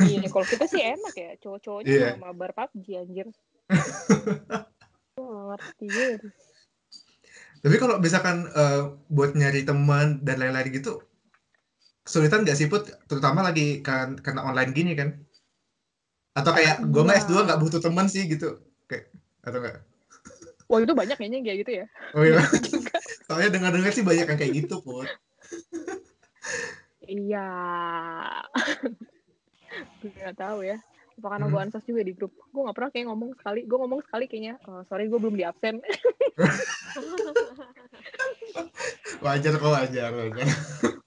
[0.00, 2.06] Iya, kalau kita sih enak ya, cowok-cowoknya Iya.
[2.06, 2.14] yeah.
[2.16, 3.26] mabar PUBG anjir.
[5.14, 6.26] Gak ngerti gitu.
[7.58, 11.00] tapi kalau misalkan eh, buat nyari teman dan lain-lain gitu
[12.02, 15.16] kesulitan nggak sih put terutama lagi kan karena online gini kan
[16.34, 17.24] atau kayak gue mah Iya.
[17.24, 19.08] S2 nggak butuh teman sih gitu kayak
[19.40, 19.80] atau enggak
[20.64, 21.86] Wah itu banyak kayaknya yang kayak gitu ya.
[22.12, 22.40] oh iya
[23.24, 25.08] soalnya dengar-dengar sih banyak yang kayak gitu put
[27.06, 27.48] Iya.
[30.00, 30.78] gue gak tahu ya.
[31.14, 31.66] Apa karena gue Hmm.
[31.66, 32.32] ansos juga di grup.
[32.48, 33.60] Gue gak pernah kayak ngomong sekali.
[33.64, 34.54] Gue ngomong sekali kayaknya.
[34.66, 35.80] "Oh, sorry gue belum di absen.
[39.24, 40.46] wajar kok wajar wajar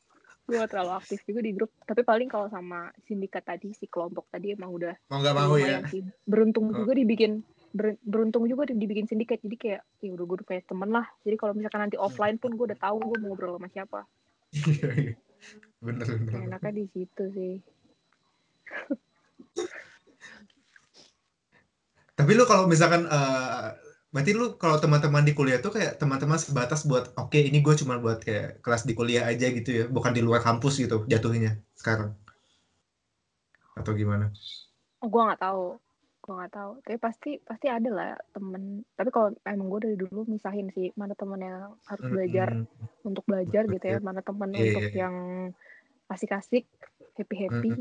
[0.48, 1.70] gue gak terlalu aktif juga di grup.
[1.84, 5.84] Tapi paling kalau sama sindikat tadi, si kelompok tadi emang udah mau nggak mau ya
[5.86, 6.02] sih.
[6.24, 6.82] Beruntung Oh.
[6.82, 7.44] juga dibikin
[7.76, 11.06] ber- beruntung juga di- dibikin sindikat jadi kayak ya udah gue udah punya temen lah
[11.22, 14.00] jadi kalau misalkan nanti offline pun gue udah tahu gue mau ngobrol sama siapa
[14.56, 15.14] Iya, iya.
[15.84, 17.56] Bener bener enaknya di situ sih
[22.18, 23.70] Tapi lu kalau misalkan eh
[24.10, 28.02] berarti lu kalau teman-teman di kuliah tuh kayak teman-teman sebatas buat oke ini gue cuma
[28.02, 32.18] buat kayak kelas di kuliah aja gitu ya, bukan di luar kampus gitu jatuhnya sekarang.
[33.78, 34.34] Atau gimana?
[34.98, 35.78] gue nggak tahu
[36.28, 36.72] gue nggak tahu.
[36.84, 38.84] Tapi pasti pasti ada lah temen.
[39.00, 42.68] Tapi kalau emang gue dari dulu misahin sih mana temen yang harus belajar Mm,
[43.08, 43.98] untuk belajar gitu ya.
[44.04, 45.16] Mana temen Iya, untuk iya, yang
[46.12, 46.68] asik-asik
[47.16, 47.72] happy happy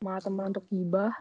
[0.00, 1.12] mana temen untuk gibah.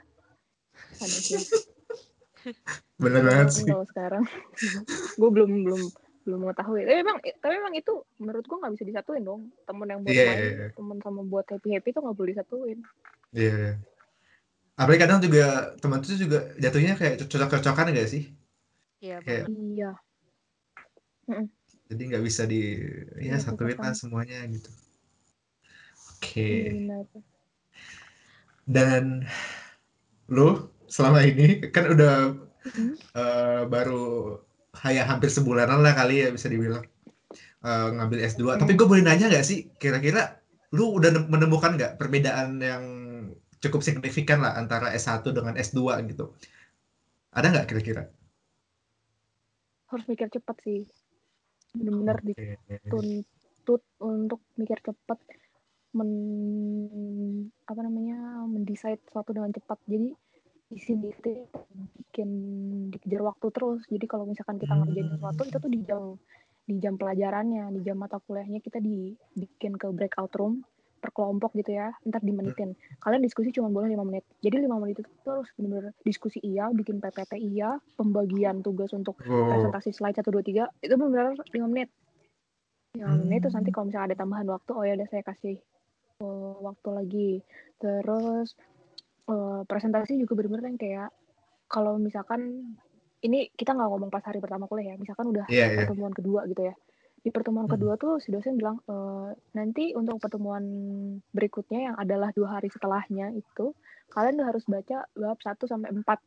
[0.96, 1.44] Ada sih.
[3.04, 3.68] Bener banget sih.
[3.68, 4.24] kalau sekarang.
[5.20, 5.82] Gue belum belum
[6.22, 6.88] belum mengetahui.
[6.88, 9.52] Tapi emang tapi emang itu menurut gue nggak bisa disatuin dong.
[9.68, 10.68] Temen yang buat main iya, iya.
[10.72, 12.80] temen sama buat happy happy tuh nggak boleh disatuin.
[13.36, 13.52] Iya.
[13.52, 13.74] iya.
[14.82, 18.24] Apalagi kadang juga teman itu juga jatuhnya kayak cocok-cocokan gak sih?
[18.98, 19.46] Iya, Kayak
[19.78, 19.92] iya
[21.92, 22.80] jadi nggak bisa di
[23.20, 24.72] ya Iya, satuin lah semuanya gitu.
[26.16, 26.40] Oke.
[26.40, 27.04] iya benar
[28.64, 29.28] Dan
[30.32, 32.16] lu selama ini kan udah
[32.72, 32.94] Mhm.
[33.12, 34.04] eh, baru
[34.72, 36.86] kayak hampir sebulanan lah kali ya bisa dibilang
[37.62, 38.56] eh, ngambil S2.
[38.56, 40.40] Tapi gue boleh nanya nggak sih kira-kira
[40.72, 42.84] lu udah ne- menemukan nggak perbedaan yang
[43.62, 46.34] cukup signifikan lah antara S1 dengan S2 gitu?
[47.32, 48.04] Ada nggak kira-kira?
[49.92, 50.88] harus mikir cepat sih
[51.76, 52.32] benar-benar Oke.
[52.32, 55.20] dituntut untuk mikir cepat
[55.92, 56.12] men
[57.68, 60.16] apa namanya mendesain sesuatu dengan cepat jadi
[60.72, 61.44] di sini itu
[62.00, 62.30] bikin
[62.96, 66.04] dikejar waktu terus jadi kalau misalkan kita ngerjain sesuatu itu tuh di jam
[66.64, 70.64] di jam pelajarannya di jam mata kuliahnya kita dibikin ke breakout room
[71.02, 75.02] per kelompok gitu ya ntar dimenitin kalian diskusi cuma boleh lima menit jadi lima menit
[75.02, 79.50] itu terus benar-benar diskusi iya bikin PPT iya pembagian tugas untuk Oh.
[79.50, 81.90] presentasi slide satu dua tiga itu benar-benar lima menit
[82.94, 83.76] lima menit terus nanti Hmm.
[83.76, 85.58] kalau misalnya ada tambahan waktu oh ya udah saya kasih
[86.20, 87.32] eh, waktu lagi
[87.76, 88.54] terus
[89.26, 91.10] eh, presentasi juga benar-benar yang kayak
[91.66, 92.74] kalau misalkan
[93.22, 95.78] ini kita nggak ngomong pas hari pertama kuliah ya misalkan udah Iya, iya.
[95.82, 96.76] pertemuan kedua gitu ya
[97.22, 97.78] di pertemuan Hmm.
[97.78, 98.96] kedua tuh si dosen bilang e,
[99.54, 100.66] nanti untuk pertemuan
[101.30, 103.78] berikutnya yang adalah dua hari setelahnya itu
[104.10, 106.20] kalian udah harus baca bab 1 sampai 4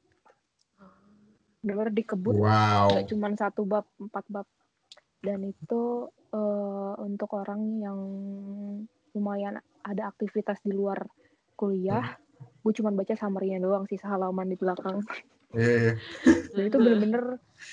[1.65, 2.93] benar dikebut Wow.
[2.93, 4.47] nggak cuma satu bab empat bab
[5.25, 5.83] dan itu
[6.31, 7.99] eh, untuk orang yang
[9.17, 11.09] lumayan ada aktivitas di luar
[11.57, 12.21] kuliah
[12.61, 15.01] gue cuma baca summary-nya doang sih halaman di belakang
[15.55, 15.93] Iya, iya.
[16.53, 17.25] dan itu bener-bener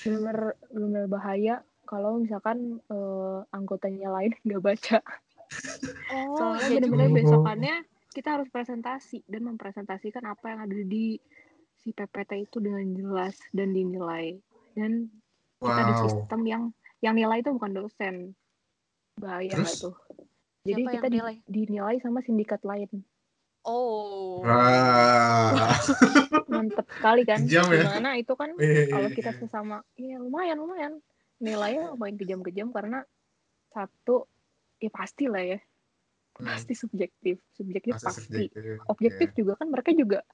[0.02, 0.38] bener-bener
[0.70, 1.54] bener bahaya
[1.92, 4.98] kalau misalkan eh, anggotanya lain nggak baca
[6.08, 7.18] Oh, soalnya iya bener-bener juga.
[7.20, 7.76] besokannya
[8.12, 11.20] kita harus presentasi dan mempresentasikan apa yang ada di
[11.80, 14.40] si PPT itu dengan jelas dan dinilai
[14.72, 15.12] dan
[15.60, 16.00] kita di Wow.
[16.00, 16.62] sistem yang
[17.04, 18.32] yang nilai itu bukan dosen
[19.16, 19.76] bahaya Terus?
[19.78, 19.94] tuh
[20.64, 21.36] jadi Siapa kita yang di- nilai?
[21.46, 22.88] dinilai sama sindikat lain
[23.62, 24.42] Oh.
[26.52, 27.62] Mantep sekali kan ya.
[27.62, 30.92] gimana itu kan Iya, kalau iya, kita sesama iya lumayan lumayan
[31.42, 33.02] nilainya lumayan kejam-kejam karena
[33.68, 34.30] satu
[34.78, 35.58] ya pasti lah ya
[36.32, 36.48] Hmm.
[36.48, 38.80] pasti subjektif subjektif Masa pasti subjektif.
[38.88, 39.36] objektif Iya.
[39.36, 40.24] juga kan mereka juga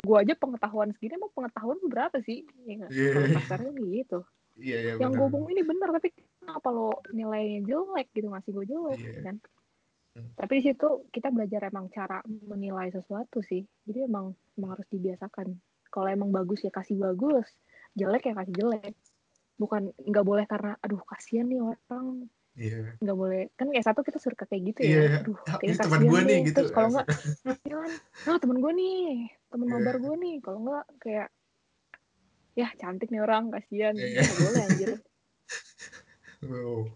[0.00, 2.88] gua aja pengetahuan segini emang pengetahuan berapa sih ya?
[2.88, 3.36] Iya.
[3.36, 8.28] kasarnya gitu Iya, iya, yang gue omongin ini benar tapi kenapa lo nilainya jelek gitu
[8.28, 9.20] ngasih gue jelek Iya.
[9.22, 9.36] kan
[10.12, 10.28] Hmm.
[10.36, 15.52] tapi di situ kita belajar emang cara menilai sesuatu sih jadi emang emang harus dibiasakan
[15.88, 17.48] kalau emang bagus ya kasih bagus
[17.92, 18.92] jelek ya kasih jelek
[19.54, 23.00] bukan nggak boleh karena aduh kasihan nih orang Iya.
[23.00, 26.02] nggak boleh kan ya satu kita suka kayak gitu ya aduh Ah, kayak ini teman
[26.04, 26.56] gue nih gitu.
[26.58, 27.06] terus kalau nggak
[27.64, 29.00] ya kan nah temen gue nih
[29.48, 29.74] temen Iya.
[29.74, 31.28] mabar gue nih kalau nggak kayak
[32.52, 34.20] ya cantik nih orang kasihan Iya.
[34.20, 34.90] nggak boleh anjir
[36.42, 36.90] Wow.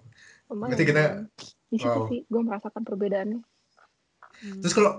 [0.48, 1.24] lumayan Berarti kita- lumayan.
[1.66, 2.06] di situ wow.
[2.06, 3.40] sih gue merasakan perbedaannya.
[4.60, 4.90] Terus kalau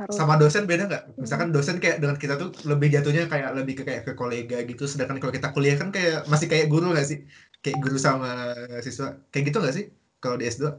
[0.00, 1.02] harus sama dosen beda nggak?
[1.06, 1.20] Hmm.
[1.24, 4.82] Misalkan dosen kayak dengan kita tuh lebih jatuhnya kayak lebih ke kayak ke kolega gitu.
[4.92, 7.18] Sedangkan kalau kita kuliah kan kayak masih kayak guru nggak sih?
[7.62, 8.28] Kayak guru sama
[8.86, 9.06] siswa.
[9.30, 9.84] Kayak gitu nggak sih?
[10.22, 10.70] Kalau di S2?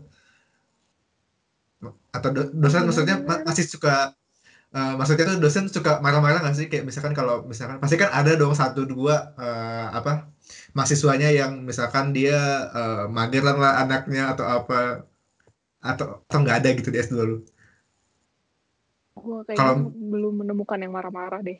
[2.15, 4.11] Atau do- dosen maksudnya ma- masih suka
[4.75, 6.67] eh, maksudnya tuh dosen suka marah-marah nggak sih?
[6.71, 10.11] Kayak misalkan kalau misalkan pasti kan ada dong satu dua eh, apa
[10.77, 12.37] mahasiswanya yang misalkan dia
[12.77, 14.75] eh, mageran lah anaknya atau apa
[15.89, 17.35] atau atau nggak ada gitu di S2 lu.
[19.19, 21.59] Gue kayaknya Kalau- belum menemukan yang marah-marah deh.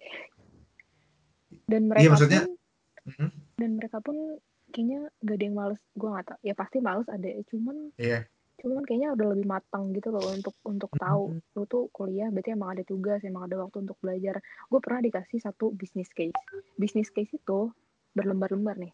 [1.65, 2.55] Dan mereka Iya, maksudnya- pun
[3.09, 3.29] Mhm.
[3.57, 4.15] dan mereka pun
[4.69, 5.81] kayaknya gak ada yang males.
[5.93, 6.39] Gue nggak tahu.
[6.41, 7.29] Ya pasti males ada.
[7.47, 8.25] Cuman Iya.
[8.59, 11.31] cuman kayaknya udah lebih matang gitu loh untuk untuk tahu.
[11.31, 11.41] Hmm.
[11.55, 14.39] lu tuh kuliah berarti emang ada tugas emang ada waktu untuk belajar.
[14.67, 16.35] Gue pernah dikasih satu business case.
[16.75, 17.71] Business case itu
[18.11, 18.91] berlembar-lembar nih.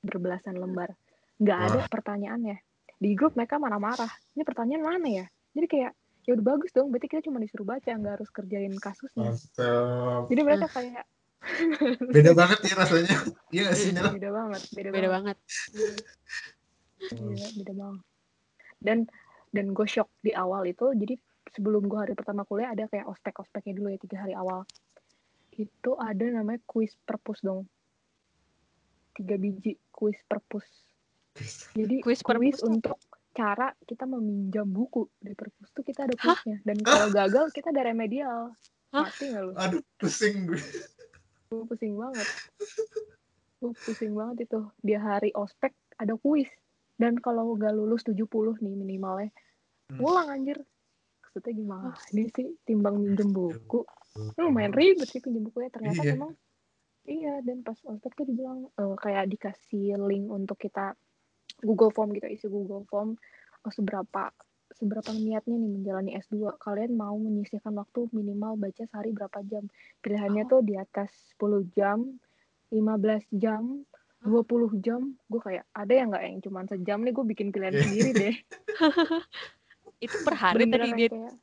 [0.00, 0.96] Berbelasan lembar.
[1.36, 2.56] Nggak ada pertanyaannya.
[2.94, 4.08] Di grup mereka marah-marah.
[4.32, 5.26] Ini pertanyaan mana ya?
[5.52, 5.92] Jadi kayak
[6.24, 10.22] ya udah bagus dong berarti kita cuma disuruh baca nggak harus kerjain kasusnya Mantap.
[10.32, 11.04] jadi mereka kayak
[12.16, 13.16] Beda banget ya rasanya.
[13.52, 15.36] Iya nggak sih, beda banget beda, Beda banget banget.
[17.12, 18.04] Iya, beda banget.
[18.80, 18.98] Dan
[19.52, 21.14] dan gue shock di awal itu, jadi
[21.52, 24.64] sebelum gue hari pertama kuliah ada kayak ospek-ospeknya dulu ya tiga hari awal.
[25.54, 27.68] Itu ada namanya kuis perpus dong.
[29.14, 30.66] Tiga biji kuis perpus.
[31.74, 32.70] Jadi Kuis kuis, perpus tuh?
[32.70, 32.98] untuk
[33.34, 36.62] cara kita meminjam buku di perpus tuh kita ada kuisnya.
[36.62, 38.54] Dan kalau gagal kita ada remedial.
[38.94, 39.52] Mati nggak lu?
[39.58, 40.62] Aduh, pusing gue.
[41.50, 42.28] Gue pusing banget.
[43.58, 44.60] Gue pusing banget itu.
[44.78, 46.48] Di hari ospek ada kuis.
[46.94, 48.22] Dan kalau gak lulus 70
[48.62, 49.34] nih minimalnya,
[49.84, 50.00] Hmm.
[50.00, 50.62] pulang anjir.
[51.20, 51.92] Maksudnya gimana?
[52.08, 53.84] Ini sih timbang minjem buku.
[54.38, 55.68] Lu lumayan ribet sih pinjem bukunya.
[55.68, 56.14] Ternyata Iya.
[56.14, 56.32] emang
[57.04, 60.96] Iya, dan pas ospek tuh dibilang eh, kayak dikasih link untuk kita
[61.64, 63.16] Google Form gitu, isi Google Form
[63.60, 64.30] oh, seberapa
[64.70, 66.58] seberapa niatnya nih menjalani S2.
[66.58, 69.66] Kalian mau menyisihkan waktu minimal baca sehari berapa jam?
[70.00, 72.18] Pilihannya tuh di atas 10 jam,
[72.68, 72.82] 15
[73.32, 73.86] jam,
[74.20, 74.44] 20
[74.78, 75.00] jam.
[75.24, 77.82] Gue kayak ada yang nggak yang cuma sejam nih gue bikin pilihan Iya.
[77.82, 78.34] sendiri deh.
[80.00, 81.10] Itu per hari Beneran tadi dia.
[81.10, 81.34] kayak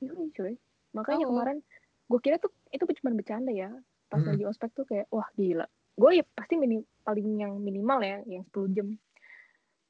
[0.00, 0.54] iya cuy.
[0.92, 1.30] Makanya Oh.
[1.30, 1.58] kemarin
[2.04, 3.72] gue kira tuh itu cuma bercanda ya.
[4.06, 4.28] Pas Hmm.
[4.28, 5.64] lagi ospek tuh kayak wah gila.
[5.94, 8.88] Gue ya pasti mini, paling yang minimal ya yang 10 jam.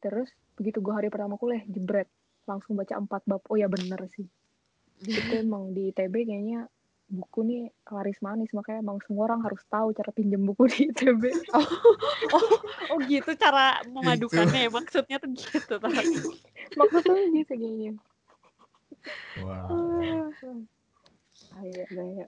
[0.02, 2.10] Terus begitu gue hari pertama kuliah jebret
[2.44, 3.42] langsung baca 4 bab.
[3.48, 4.26] Oh ya bener sih.
[5.02, 6.70] itu emang di ITB kayaknya
[7.10, 11.22] buku nih laris manis makanya emang semua orang harus tahu cara pinjam buku di ITB
[11.58, 11.68] oh,
[12.32, 12.48] oh,
[12.94, 16.06] oh gitu cara memadukannya ya maksudnya tuh gitu tapi
[16.78, 17.92] maksudnya gitu kayaknya
[19.42, 20.30] Wow.
[21.58, 22.26] Gaya, gaya.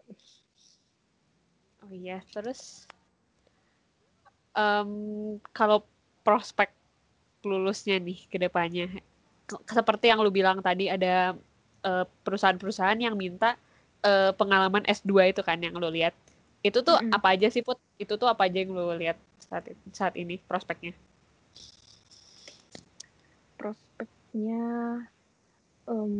[1.87, 2.91] oh iya terus
[4.59, 4.91] em,
[5.55, 5.87] kalau
[6.27, 6.75] prospek
[7.47, 8.89] lulusnya nih ke depannya.
[9.69, 11.37] Seperti yang lu bilang tadi ada
[11.85, 13.57] eh, perusahaan-perusahaan yang minta
[14.03, 16.17] eh, pengalaman S2 itu kan yang lu lihat.
[16.65, 17.13] Itu tuh Mm-mm.
[17.13, 17.77] apa aja sih put?
[18.01, 20.97] Itu tuh apa aja yang lu lihat saat saat ini prospeknya?
[23.61, 24.65] Prospeknya
[25.89, 26.13] em,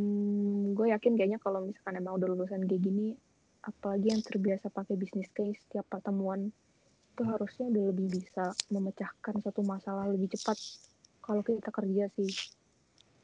[0.77, 3.17] gue yakin kayaknya kalau misalkan emang udah lulusan kayak gini
[3.65, 6.53] apalagi yang terbiasa pakai bisnis case tiap pertemuan
[7.15, 10.59] itu harusnya udah lebih bisa memecahkan satu masalah lebih cepat
[11.25, 12.29] kalau kita kerja sih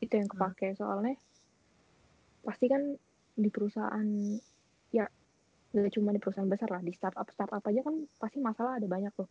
[0.01, 0.73] itu yang kepake.
[0.81, 1.21] Soalnya
[2.41, 2.97] pasti kan
[3.37, 4.09] di perusahaan
[4.89, 5.05] ya
[5.71, 9.13] gak cuma di perusahaan besar lah di startup startup aja kan pasti masalah ada banyak
[9.13, 9.29] tuh.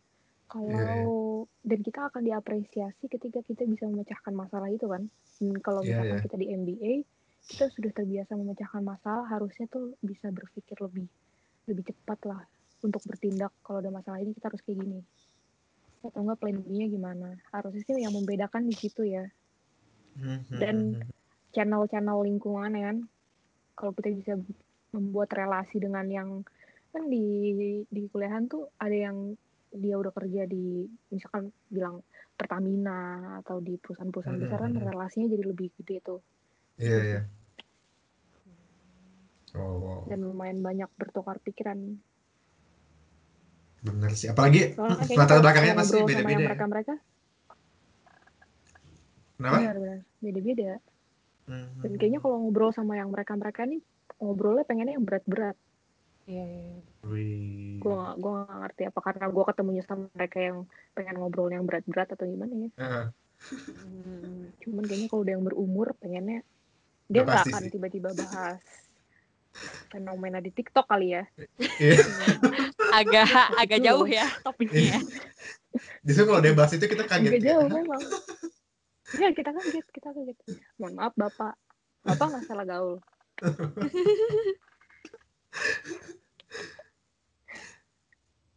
[0.50, 5.10] Kalau dan kita akan diapresiasi ketika kita bisa memecahkan masalah itu kan.
[5.42, 6.24] Dan kalau Iya, misalkan iya.
[6.26, 6.92] kita di MBA
[7.40, 11.08] kita sudah terbiasa memecahkan masalah harusnya tuh bisa berpikir lebih
[11.66, 12.42] lebih cepat lah
[12.84, 15.00] untuk bertindak kalau ada masalah ini kita harus kayak gini
[16.00, 17.28] atau enggak plan B-nya gimana?
[17.52, 19.24] Harusnya sih yang membedakan di situ ya.
[20.48, 21.00] Dan-
[21.50, 22.98] channel-channel lingkungan ya kan.
[23.74, 24.32] Kalau kita bisa
[24.94, 26.42] membuat relasi dengan yang
[26.90, 27.50] kan di
[27.86, 29.34] di kuliahan tuh ada yang
[29.70, 30.82] dia udah kerja di
[31.14, 32.02] misalkan bilang
[32.34, 36.20] Pertamina atau di perusahaan-perusahaan besar kan relasinya jadi lebih gede tuh.
[36.80, 37.22] Iya, iya.
[39.50, 40.00] Oh, wow.
[40.06, 41.98] dan lumayan banyak bertukar pikiran
[43.80, 44.28] Bener sih.
[44.28, 46.48] Apalagi soalnya kayaknya latar belakangnya pasti ngobrol sama yang beda-beda ya.
[46.48, 46.94] mereka mereka
[49.36, 49.56] Kenapa?
[49.56, 50.72] benar-benar beda-beda
[51.50, 51.82] Hmm.
[51.82, 53.82] dan kayaknya kalau ngobrol sama yang mereka mereka nih
[54.22, 55.56] ngobrolnya pengennya yang berat-berat
[56.22, 57.82] iya iya Wih.
[57.82, 60.58] gue gak, gue gak ngerti apa karena gue ketemunya sama mereka yang
[60.94, 63.06] pengen ngobrol yang berat-berat atau gimana ya Heeh.
[63.66, 64.54] Hmm.
[64.62, 66.38] cuman kayaknya kalau udah yang berumur pengennya
[67.10, 67.70] dia nggak akan sih.
[67.74, 68.62] tiba-tiba bahas
[69.90, 71.24] fenomena di TikTok kali ya
[71.82, 71.98] Iya.
[72.92, 75.00] agak agak jauh ya topiknya ya.
[76.02, 77.30] Justru kalau dia bahas itu kita kaget.
[77.30, 77.48] Agak ya.
[77.54, 78.02] jauh memang
[79.18, 80.36] ya kita kaget kita kaget
[80.78, 81.54] mohon maaf bapak
[82.06, 82.96] bapak nggak salah gaul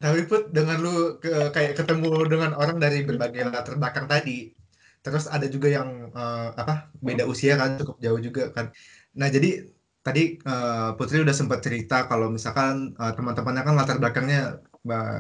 [0.03, 4.51] Tapi put dengan lu ke, kayak ketemu dengan orang dari berbagai latar belakang tadi,
[4.99, 8.75] terus ada juga yang eh, apa beda usia kan cukup jauh juga kan.
[9.15, 9.63] Nah jadi
[10.05, 14.37] tadi eh, Putri udah sempat cerita kalau misalkan eh, teman-temannya kan latar belakangnya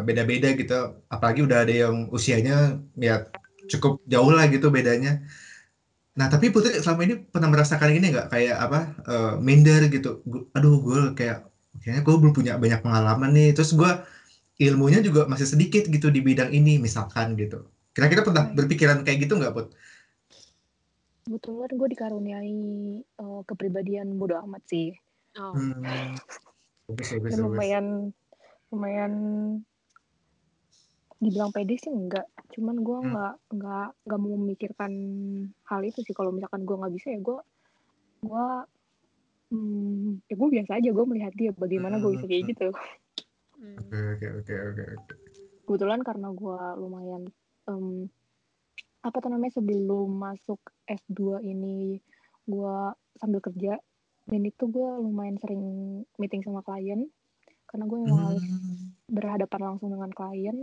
[0.07, 0.73] beda-beda gitu,
[1.13, 2.53] apalagi udah ada yang usianya
[3.07, 3.13] ya
[3.71, 5.09] cukup jauh lah gitu bedanya.
[6.19, 8.77] Nah tapi Putri selama ini pernah merasakan ini nggak kayak apa
[9.09, 10.09] eh, minder gitu?
[10.31, 11.37] Gu- aduh gue kayak
[11.81, 13.89] kayaknya gue belum punya banyak pengalaman nih, terus gue
[14.65, 17.57] ilmunya juga masih sedikit gitu di bidang ini misalkan gitu.
[17.95, 19.67] Kira-kira pernah berpikiran kayak gitu nggak, Put?
[21.23, 22.59] Kebetulan gue dikaruniai
[23.01, 24.91] eh, kepribadian bodo amat sih
[25.33, 25.49] Oh.
[25.57, 26.13] Hmm.
[26.85, 27.85] Bagus, bagus, dan lumayan
[28.69, 29.13] lumayan
[31.17, 33.09] dibilang pede sih enggak cuman gue Hmm.
[33.15, 34.91] nggak nggak nggak mau memikirkan
[35.65, 37.39] hal itu sih kalau misalkan gue nggak bisa ya gue
[38.21, 38.45] gue
[39.49, 42.69] hmm, ya gue biasa aja gue melihat dia bagaimana gue bisa kayak gitu
[43.53, 43.79] Hmm.
[43.79, 44.83] Oke, oke, oke, oke,
[45.63, 47.23] kebetulan karena gue lumayan
[47.63, 48.11] em,
[48.99, 51.99] apa tuh namanya sebelum masuk S2 ini
[52.43, 52.77] gue
[53.19, 53.79] sambil kerja
[54.27, 55.63] dan itu gue lumayan sering
[56.19, 57.07] meeting sama klien
[57.67, 58.91] karena gue emang harus Hmm.
[59.07, 60.57] berhadapan langsung dengan klien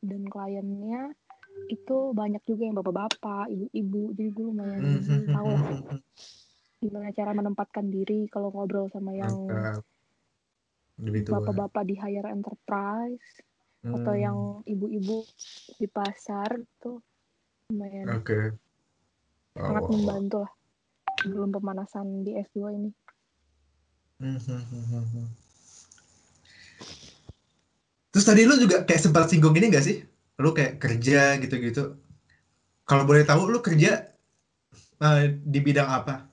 [0.00, 1.12] dan kliennya
[1.70, 5.74] itu banyak juga yang bapak-bapak, ibu-ibu, jadi gue lumayan Hmm, hmm, tahu lah
[6.80, 9.36] gimana cara menempatkan diri kalau ngobrol sama yang
[11.30, 13.20] bapak-bapak di higher enterprise
[13.92, 14.24] atau Hmm.
[14.24, 15.28] yang ibu-ibu
[15.76, 17.04] di pasar tuh
[17.70, 18.34] lumayan Oke.
[18.34, 18.69] Oh,
[19.56, 19.92] sangat wow.
[19.92, 20.52] membantu lah
[21.20, 22.90] sebelum pemanasan di S2 ini.
[24.20, 25.28] Hmm, hmm, hmm.
[28.10, 30.02] Terus tadi lu juga kayak sempat singgung ini gak sih?
[30.42, 31.94] Lu kayak kerja gitu-gitu.
[32.84, 34.10] Kalau boleh tahu lu kerja
[34.98, 36.26] eh, di bidang apa?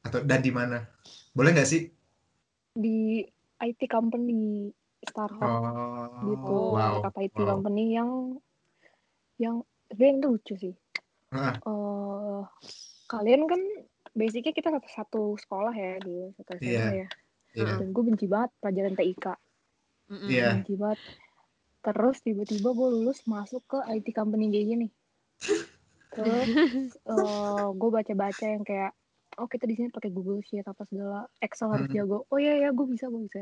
[0.00, 0.88] Atau dan di mana?
[1.36, 1.92] Boleh nggak sih?
[2.72, 3.20] Di
[3.60, 4.72] IT company
[5.04, 7.04] startup Oh, gitu, wow.
[7.04, 7.48] startup IT wow.
[7.56, 8.40] company yang
[9.36, 9.54] yang
[9.92, 10.74] sebenarnya itu lucu sih.
[11.30, 12.42] Eh
[13.06, 13.60] kalian kan
[14.12, 16.84] basicnya kita satu, satu sekolah ya dulu satu SMA Iya.
[16.96, 17.06] ya
[17.52, 17.72] Iya.
[17.78, 19.24] dan gue benci banget pelajaran TIK
[20.08, 20.26] Mm-mm.
[20.26, 20.46] Iya.
[20.56, 20.98] benci banget
[21.80, 24.86] terus tiba-tiba gue lulus masuk ke IT company kayak gini
[26.10, 26.46] terus
[27.10, 28.90] eh gue baca-baca yang kayak
[29.36, 32.68] oh kita di sini pakai Google Sheet apa segala Excel harus jago oh iya ya
[32.70, 33.38] gue bisa gue bisa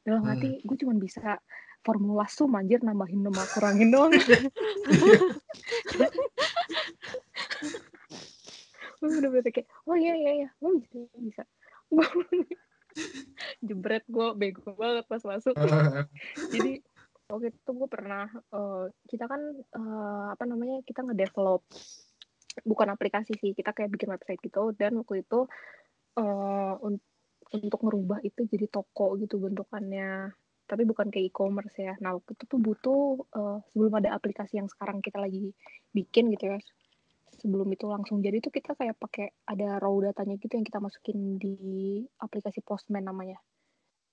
[0.00, 0.30] dalam Hmm.
[0.32, 1.36] hati gue cuma bisa
[1.80, 4.10] formula sum anjir nambahin nama kurangin doang
[9.00, 11.42] gue bener-bener kayak oh iya iya iya gue bisa gue bisa.
[13.66, 15.56] Jebret gue bego banget pas masuk.
[16.52, 16.84] Jadi
[17.30, 21.64] waktu itu gue pernah eh, kita kan eh, apa namanya kita ngedevelop
[22.66, 24.76] bukan aplikasi sih kita kayak bikin website gitu.
[24.76, 25.48] Dan waktu itu
[26.20, 27.06] eh, un-
[27.50, 30.34] untuk ngerubah itu jadi toko gitu bentukannya.
[30.68, 31.96] Tapi bukan kayak e-commerce ya.
[31.98, 35.56] Nah waktu itu tuh butuh eh, sebelum ada aplikasi yang sekarang kita lagi
[35.96, 36.60] bikin gitu ya
[37.38, 38.18] sebelum itu langsung.
[38.18, 41.54] Jadi tuh kita kayak pakai ada raw datanya gitu yang kita masukin di
[42.18, 43.38] aplikasi Postman namanya.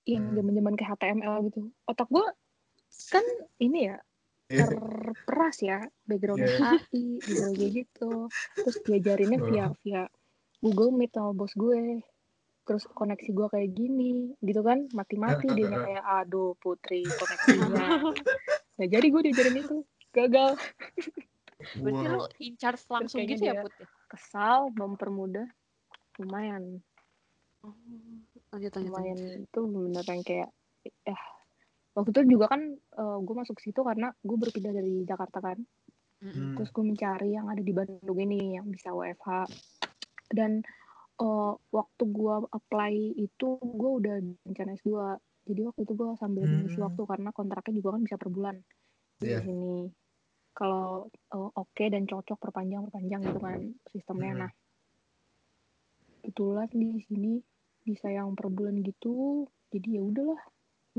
[0.06, 0.36] Yang Hmm.
[0.38, 1.60] zaman-zaman kayak HTML gitu.
[1.84, 2.26] Otak gue
[3.12, 3.24] kan
[3.58, 3.96] ini ya
[4.48, 4.64] Iya.
[4.64, 5.78] terperas ya.
[6.08, 6.72] Backgroundnya Iya.
[6.80, 8.10] AI gitu kayak gitu.
[8.64, 10.02] Terus diajarinnya via via
[10.64, 12.00] Google Meet sama bos gue.
[12.64, 14.32] Terus koneksi gue kayak gini.
[14.40, 17.84] Gitu kan mati-mati dia kayak aduh putri koneksinya.
[18.78, 19.76] Nah jadi gue diajarin itu.
[20.14, 20.54] Gagal
[21.58, 22.30] Berarti lu Wow.
[22.38, 23.74] in charge langsung gitu ya dia- Put?
[23.74, 23.86] ya?
[24.08, 25.46] kesal mempermudah
[26.16, 26.80] lumayan
[27.60, 27.74] Oh,
[28.48, 28.72] lanjut lanjut.
[28.72, 28.82] lanjut.
[28.84, 30.48] lumayan itu bener yang kayak
[31.04, 31.18] ya
[31.92, 32.62] waktu itu juga kan
[32.96, 35.58] gue masuk situ karena gue berpindah dari Jakarta kan.
[36.18, 36.54] Hmm.
[36.54, 39.46] terus gue mencari yang ada di Bandung ini yang bisa WFH
[40.28, 40.66] dan
[41.16, 46.74] eh, waktu gue apply itu gue udah rencana S2 jadi waktu itu gue sambil mengisi
[46.74, 46.86] Hmm.
[46.86, 48.56] waktu karena kontraknya juga kan bisa per bulan
[49.16, 49.38] di Iya.
[49.40, 49.90] sini
[50.58, 53.60] kalau eh, oke dan cocok perpanjang perpanjang gitu kan
[53.94, 54.32] sistemnya.
[54.34, 54.40] Hmm.
[54.42, 54.50] nah
[56.18, 57.32] kebetulan di sini
[57.86, 59.46] bisa yang per bulan gitu.
[59.70, 60.42] Jadi ya udahlah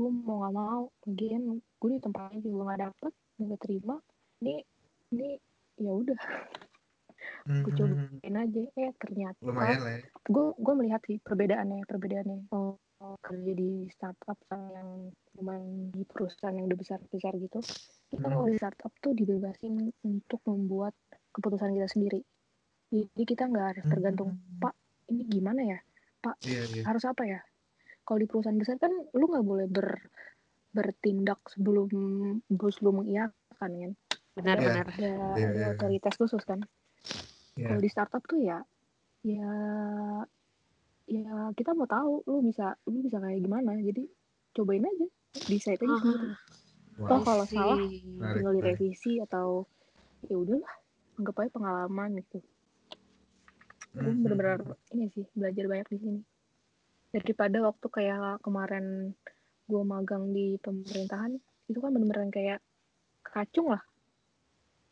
[0.00, 3.96] gue mau nggak mau lagian gue di tempatnya juga nggak dapet nggak terima
[4.40, 4.64] ini
[5.12, 5.30] ini
[5.76, 6.20] ya udah.
[7.44, 7.62] Hmm.
[7.68, 8.62] gue cobain aja.
[8.80, 10.04] Eh ternyata Lumayan lah ya.
[10.08, 12.48] gue gue melihat sih perbedaannya perbedaannya.
[12.56, 14.90] Oh, oh, kerja di startup sama yang
[15.36, 17.60] lumayan di perusahaan yang udah besar besar gitu
[18.10, 18.34] kita Hmm.
[18.34, 20.92] kalau di startup tuh dibebasin untuk membuat
[21.30, 22.20] keputusan kita sendiri
[22.90, 24.60] jadi kita nggak harus tergantung Hmm.
[24.60, 24.74] pak
[25.08, 25.78] ini gimana ya
[26.44, 26.82] Iya, iya.
[26.84, 27.40] harus apa ya
[28.02, 30.10] kalau di perusahaan besar kan lu nggak boleh ber
[30.70, 31.88] bertindak sebelum
[32.46, 33.92] bos lu mengiyakan kan
[34.30, 34.66] Benar Iya.
[34.68, 34.86] benar.
[34.86, 35.66] ada, Iya, ada iya.
[35.72, 36.60] otoritas khusus kan
[37.56, 37.66] Iya.
[37.66, 38.58] kalau di startup tuh ya
[39.20, 39.50] ya
[41.06, 44.06] ya kita mau tahu lu bisa lu bisa kayak gimana jadi
[44.52, 45.06] cobain aja
[45.46, 46.30] decide aja sendiri
[47.00, 47.08] Wow.
[47.08, 48.76] Toh kalau salah Menarik, tinggal menarik.
[48.76, 49.64] direvisi atau
[50.22, 50.74] ya udahlah
[51.16, 52.38] anggap aja pengalaman gitu.
[53.90, 56.20] Gue Hmm, bener-bener ini sih belajar banyak di sini.
[57.10, 59.16] Daripada waktu kayak kemarin
[59.64, 61.34] gue magang di pemerintahan
[61.66, 62.58] itu kan bener-bener yang kayak
[63.22, 63.82] kacung lah.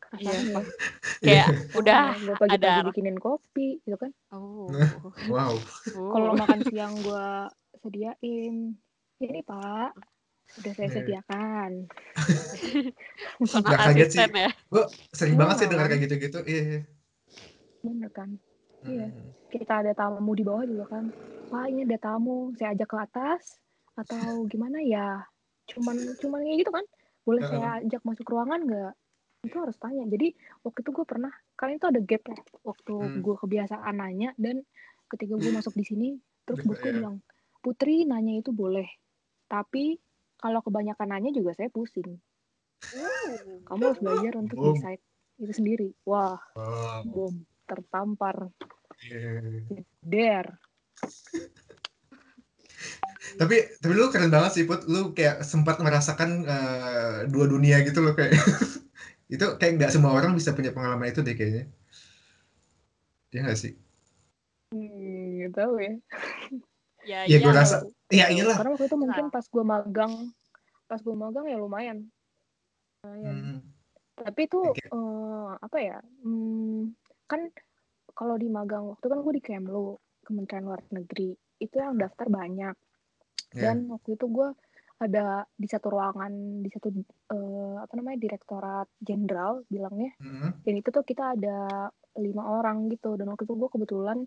[0.01, 0.65] Kasarnya
[1.21, 4.11] Kayak udah gue pagi-pagi ada- bikinin kopi gitu kan.
[4.31, 4.71] Oh.
[5.27, 5.61] Wow.
[6.15, 6.39] kalau Oh.
[6.39, 7.27] makan siang gue
[7.79, 8.73] sediain.
[9.19, 9.93] Ini pak
[10.51, 10.95] sudah saya Iya.
[10.97, 11.71] sediakan
[13.45, 14.21] Sama Nggak kaget sih.
[14.21, 14.51] ya.
[15.13, 15.91] Sering Iya, banget sih dengar kan?
[15.91, 16.39] kayak gitu-gitu.
[16.45, 16.63] Iya.
[16.65, 16.81] iya.
[17.79, 18.31] bener kan
[18.81, 19.07] Iya.
[19.07, 19.31] Hmm.
[19.49, 21.15] kita ada tamu di bawah juga kan
[21.49, 23.63] wah ini ada tamu saya ajak ke atas
[23.95, 24.19] atau
[24.53, 25.23] gimana ya
[25.69, 26.85] cuman cuman kayak gitu kan
[27.23, 28.93] boleh saya ajak masuk ruangan nggak
[29.41, 33.21] itu harus tanya jadi waktu itu gue pernah kalian itu ada gap ya waktu Hmm.
[33.21, 34.67] gue kebiasaan nanya dan
[35.07, 36.09] ketika gue masuk di sini
[36.43, 36.67] terus Iya.
[36.67, 37.17] bosku bilang
[37.59, 38.91] putri nanya itu boleh
[39.47, 40.03] tapi
[40.39, 42.17] kalau kebanyakan nanya juga saya pusing
[43.69, 44.79] kamu harus belajar untuk Boom.
[44.79, 45.03] decide
[45.39, 47.05] itu sendiri wah Wow.
[47.05, 47.35] bom
[47.69, 48.49] tertampar
[48.99, 49.63] Iya.
[50.03, 50.47] der
[53.39, 54.87] Tapi tapi lu keren banget sih Put.
[54.91, 58.35] Lu kayak sempat merasakan eh, dua dunia gitu loh kayak.
[59.35, 61.71] itu kayak nggak semua orang bisa punya pengalaman itu deh kayaknya.
[63.31, 63.73] Iya nggak sih?
[64.75, 65.93] Hmm, nggak tahu ya.
[67.05, 67.39] Ya, Iya, iya.
[67.45, 68.57] gua rasa- Iya iyalah.
[68.57, 69.33] Karena waktu itu mungkin Nah.
[69.33, 70.13] pas gue magang,
[70.89, 71.99] pas gue magang ya lumayan.
[73.05, 73.37] Lumayan.
[73.37, 73.59] Hmm.
[74.19, 74.83] Tapi itu Oke.
[74.83, 75.99] eh, apa ya?
[76.25, 76.97] hmm,
[77.29, 77.41] kan
[78.17, 79.95] kalau di magang waktu kan gue di Kemlu,
[80.27, 82.75] Kementerian Luar Negeri, itu yang daftar banyak.
[83.55, 83.63] Iya.
[83.71, 84.49] Dan waktu itu gue
[84.99, 86.33] ada di satu ruangan,
[86.65, 90.11] di satu eh, apa namanya direktorat jenderal bilangnya.
[90.19, 90.59] Hmm.
[90.67, 91.87] dan itu tuh kita ada
[92.19, 94.19] lima orang gitu dan waktu itu gue kebetulan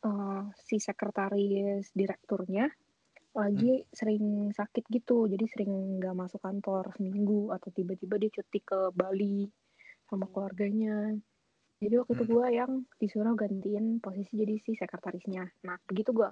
[0.00, 2.72] eh, si sekretaris direkturnya
[3.34, 8.78] lagi sering sakit gitu jadi sering nggak masuk kantor seminggu atau tiba-tiba dia cuti ke
[8.94, 9.50] Bali
[10.06, 11.18] sama keluarganya
[11.82, 12.32] jadi waktu itu Hmm.
[12.34, 12.72] gue yang
[13.02, 16.30] disuruh gantiin posisi jadi si sekretarisnya nah begitu gue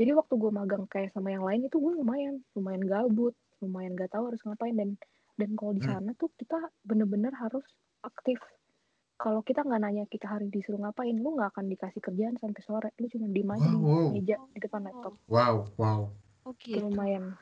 [0.00, 4.10] jadi waktu gue magang kayak sama yang lain itu gue lumayan lumayan gabut lumayan gak
[4.16, 4.90] tahu harus ngapain dan
[5.36, 6.00] dan kalau di Hmm.
[6.00, 6.56] sana tuh kita
[6.88, 7.64] bener-bener harus
[8.00, 8.40] aktif
[9.20, 12.88] kalau kita nggak nanya kita hari disuruh ngapain, lu nggak akan dikasih kerjaan sampai sore.
[12.96, 14.08] Lu cuma aja Wow, di wow.
[14.16, 15.12] meja di depan laptop.
[15.28, 16.08] Wow, wow.
[16.44, 16.84] Oh Itu gitu.
[16.88, 17.36] lumayan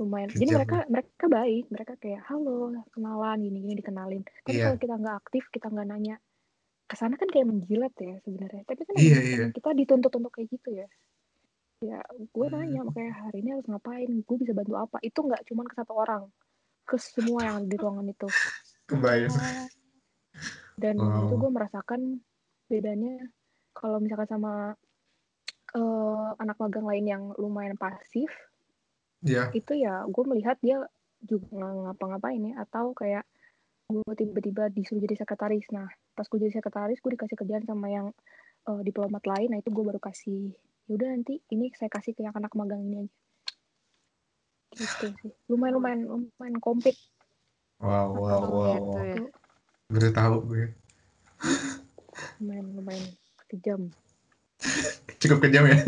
[0.00, 0.32] lumayan.
[0.32, 4.22] Jadi Kejam mereka mereka baik, mereka kayak halo, kenalan gini-gini dikenalin.
[4.24, 4.64] Tapi Iya.
[4.66, 6.16] kalau kita nggak aktif, kita nggak nanya
[6.88, 8.62] ke sana kan kayak menjilat ya sebenarnya.
[8.64, 9.36] Tapi kan emang- iya.
[9.36, 10.86] emang kita dituntut untuk kayak gitu ya.
[11.82, 12.54] Ya, gue Hmm.
[12.56, 14.96] nanya makanya hari ini harus ngapain, gue bisa bantu apa.
[15.02, 16.22] Itu nggak cuma ke satu orang,
[16.88, 18.28] ke semua yang di ruangan itu.
[18.88, 19.30] Kebayang.
[19.30, 19.66] Oh,
[20.72, 21.28] Dan Wow.
[21.28, 22.00] itu gue merasakan
[22.64, 23.28] bedanya
[23.76, 24.72] kalau misalkan sama
[25.76, 28.28] eh, anak magang lain yang lumayan pasif,
[29.22, 29.54] Iya.
[29.54, 30.82] itu ya gue melihat dia
[31.22, 33.22] juga ngapa-ngapain ya atau kayak
[33.86, 35.86] gue tiba-tiba disuruh jadi sekretaris nah
[36.18, 38.10] pas gue jadi sekretaris gue dikasih kerjaan sama yang
[38.66, 40.50] eh, diplomat lain nah itu gue baru kasih
[40.90, 43.14] yaudah nanti ini saya kasih ke yang anak magang ini aja
[44.74, 46.98] gitu sih lumayan lumayan lumayan komplit
[47.82, 49.02] Wow, wow, atau wow, gitu wow.
[49.02, 49.24] ya.
[49.90, 50.64] Baru tahu gue.
[52.38, 53.04] lumayan lumayan
[53.50, 53.80] kejam
[55.20, 55.78] Cukup kejam ya.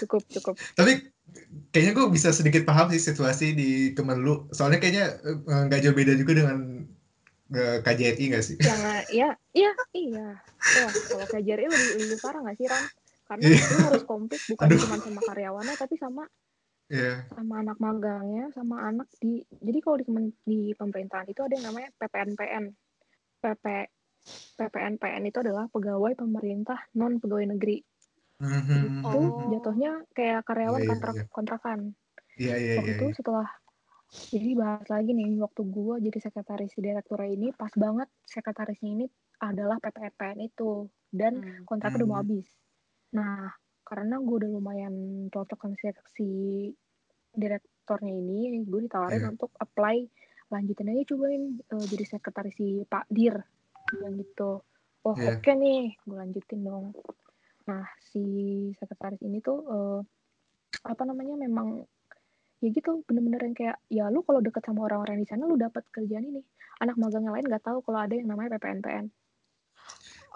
[0.00, 1.12] cukup cukup Tapi
[1.72, 4.48] kayaknya gue bisa sedikit paham sih situasi di temen lu.
[4.52, 6.58] Soalnya kayaknya eh, nggak jauh beda juga dengan
[7.52, 8.56] eh, KJRI nggak sih?
[8.60, 8.80] yang
[9.12, 12.84] ya iya iya ya kalau KJRI lebih lebih parah nggak sih Ram
[13.26, 13.58] karena Iya.
[13.58, 14.78] lu harus komplit bukan Aduh.
[14.80, 16.24] cuma sama karyawannya tapi sama
[16.86, 17.26] Iya.
[17.34, 20.06] sama anak magangnya sama anak di jadi kalau di,
[20.46, 22.64] di pemerintahan itu ada yang namanya PPNPN
[23.42, 23.64] PP
[24.56, 27.82] PPNPN itu adalah pegawai pemerintah non pegawai negeri
[28.40, 29.04] Mhm.
[29.06, 29.50] itu Oh.
[29.52, 31.24] jatuhnya kayak karyawan Iya, iya, kontrak iya.
[31.32, 31.94] kontrakan
[32.38, 32.94] Iya, iya, waktu iya.
[32.96, 33.16] itu iya.
[33.16, 33.46] setelah
[34.34, 39.06] jadi bahas lagi nih waktu gua jadi sekretaris di direktura ini pas banget sekretarisnya ini
[39.42, 41.66] adalah PPNPN itu dan Hmm.
[41.68, 42.22] kontraknya udah mau Hmm.
[42.24, 42.46] habis.
[43.16, 43.52] Nah,
[43.86, 44.94] karena gue udah lumayan
[45.32, 45.76] cocok sama
[46.16, 46.28] si,
[47.36, 49.30] direktornya ini, gue ditawarin Iya.
[49.30, 50.08] untuk apply
[50.52, 53.36] lanjutin aja cobain eh, jadi sekretaris si Pak Dir
[53.90, 54.50] bilang gitu.
[55.02, 55.38] Oh Iya.
[55.38, 56.86] oke nih, gue lanjutin dong.
[57.64, 58.22] Nah si
[58.74, 60.00] sekretaris ini tuh eh,
[60.82, 61.86] apa namanya memang
[62.58, 65.84] ya gitu bener-bener yang kayak ya lu kalau deket sama orang-orang di sana lu dapat
[65.90, 66.40] kerjaan ini
[66.78, 69.12] anak magang yang lain nggak tahu kalau ada yang namanya PPNPN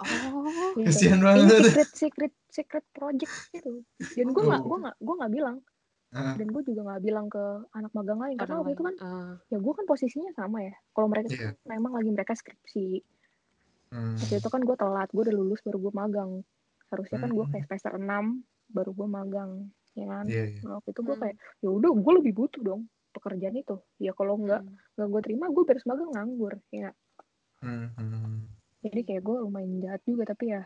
[0.01, 0.73] Oh.
[0.81, 1.13] gitu.
[1.13, 1.61] Ini banget.
[1.61, 3.85] secret secret secret project gitu.
[4.17, 4.67] Dan gue nggak Oh.
[4.67, 5.57] gue nggak gue nggak bilang.
[6.11, 8.95] Ah, Dan gue juga nggak bilang ke anak magang lain karena waktu itu kan.
[8.99, 9.33] Ah.
[9.47, 10.75] ya gue kan posisinya sama ya.
[10.91, 11.51] Kalau mereka Iya.
[11.67, 13.05] memang lagi mereka skripsi.
[13.91, 14.17] Hmm.
[14.17, 16.31] Waktu itu kan gue telat, gue udah lulus baru gue magang.
[16.89, 17.53] Harusnya kan gue Hmm.
[17.53, 18.25] kayak semester 6
[18.69, 19.51] baru gue magang,
[19.93, 20.25] ya kan.
[20.25, 20.61] Iya, iya.
[20.63, 21.23] Nah, waktu itu gue Hmm.
[21.23, 23.77] kayak ya udah gue lebih butuh dong pekerjaan itu.
[23.99, 24.75] Ya kalau nggak Hmm.
[24.95, 26.55] nggak gue terima gue beres magang nganggur.
[26.71, 26.91] Ya
[27.61, 28.49] Hmm, hmm.
[28.81, 30.65] jadi kayak gue lumayan jahat juga tapi ya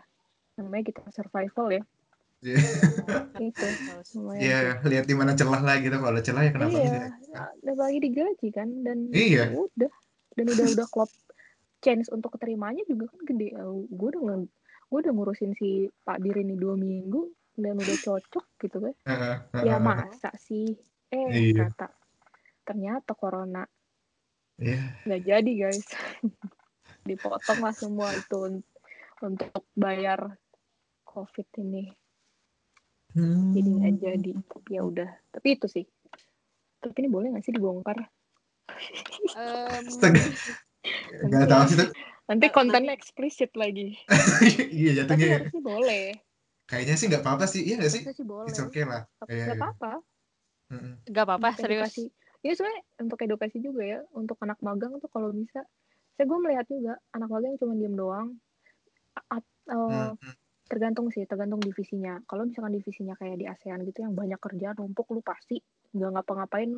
[0.54, 1.82] namanya kita survival ya.
[2.38, 2.54] Iya.
[4.14, 5.96] Lumayan Iya, lihat di mana celah lah gitu.
[5.96, 7.48] Kalau ada celah ya kenapa iya, enggak?
[7.58, 9.50] udah lagi digaji kan dan Iya.
[9.50, 9.92] ya udah
[10.34, 11.10] dan udah udah klop
[11.84, 13.52] chance untuk keterimanya juga kan gede.
[13.92, 14.36] Gue udah nge,
[14.88, 15.68] gue udah ngurusin si
[16.02, 18.94] Pak Dir ini dua minggu dan udah cocok gitu kan.
[19.04, 20.72] Heeh, Ya masa sih?
[21.12, 21.68] Eh Iya.
[21.68, 21.86] ternyata
[22.64, 23.62] ternyata corona
[24.56, 24.80] Iya.
[25.04, 25.84] nggak jadi guys.
[27.08, 28.64] Dipotong lah semua itu un-
[29.20, 30.40] untuk bayar
[31.04, 31.92] covid ini.
[33.12, 33.52] Hmm.
[33.52, 34.30] Jadi nggak jadi.
[34.42, 35.10] Tapi ya udah.
[35.30, 35.84] Tapi itu sih.
[36.80, 38.08] Tapi ini boleh nggak sih dibongkar?
[39.36, 40.18] Em, Astaga.
[41.22, 41.90] Nggak tahu sih tuh.
[42.24, 43.94] Nanti Nggak, kontennya eksplisit lagi.
[44.80, 45.26] Iya Tapi jatuhnya.
[45.28, 45.36] ya.
[45.38, 46.04] harusnya boleh.
[46.64, 47.62] Kayaknya sih nggak apa-apa sih.
[47.62, 48.02] Iya nggak sih?
[48.24, 48.48] Boleh.
[48.48, 49.04] It's okay lah.
[49.20, 49.62] Tapi Iya, nggak iya.
[49.62, 49.92] apa-apa.
[50.72, 50.94] Mm-mm.
[51.12, 51.84] Gak apa-apa, serius.
[51.84, 52.04] edukasi.
[52.40, 54.00] Ini sebenarnya untuk edukasi juga ya.
[54.16, 55.60] Untuk anak magang tuh kalau bisa.
[56.16, 58.28] Saya gue melihat juga anak magang cuma diem doang.
[59.14, 60.34] A- a- eh, Hmm, hmm.
[60.64, 62.24] tergantung sih, tergantung divisinya.
[62.24, 65.60] Kalau misalkan divisinya kayak di ASEAN gitu yang banyak kerjaan numpuk, lu pasti
[65.92, 66.72] nggak ngapa-ngapain.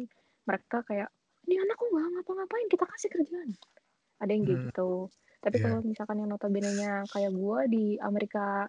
[0.46, 1.08] Mereka kayak,
[1.46, 3.50] ini anak kok nggak ngapa-ngapain, kita kasih kerjaan.
[4.22, 4.68] Ada yang Hmm.
[4.68, 5.12] gitu.
[5.44, 5.62] Tapi Iya.
[5.62, 8.66] kalau misalkan yang notabene-nya kayak gue di Amerika,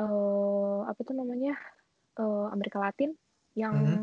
[0.00, 1.54] eh apa tuh namanya,
[2.20, 3.12] eh, Amerika Latin,
[3.58, 4.00] yang Mhm.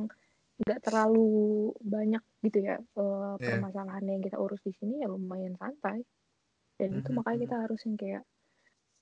[0.61, 3.67] nggak terlalu banyak gitu ya eh, Iya.
[3.67, 6.01] permasalahan yang kita urus di sini ya lumayan santai.
[6.79, 7.47] Dan itu Mhm, makanya mhm.
[7.49, 8.23] kita harus yang kayak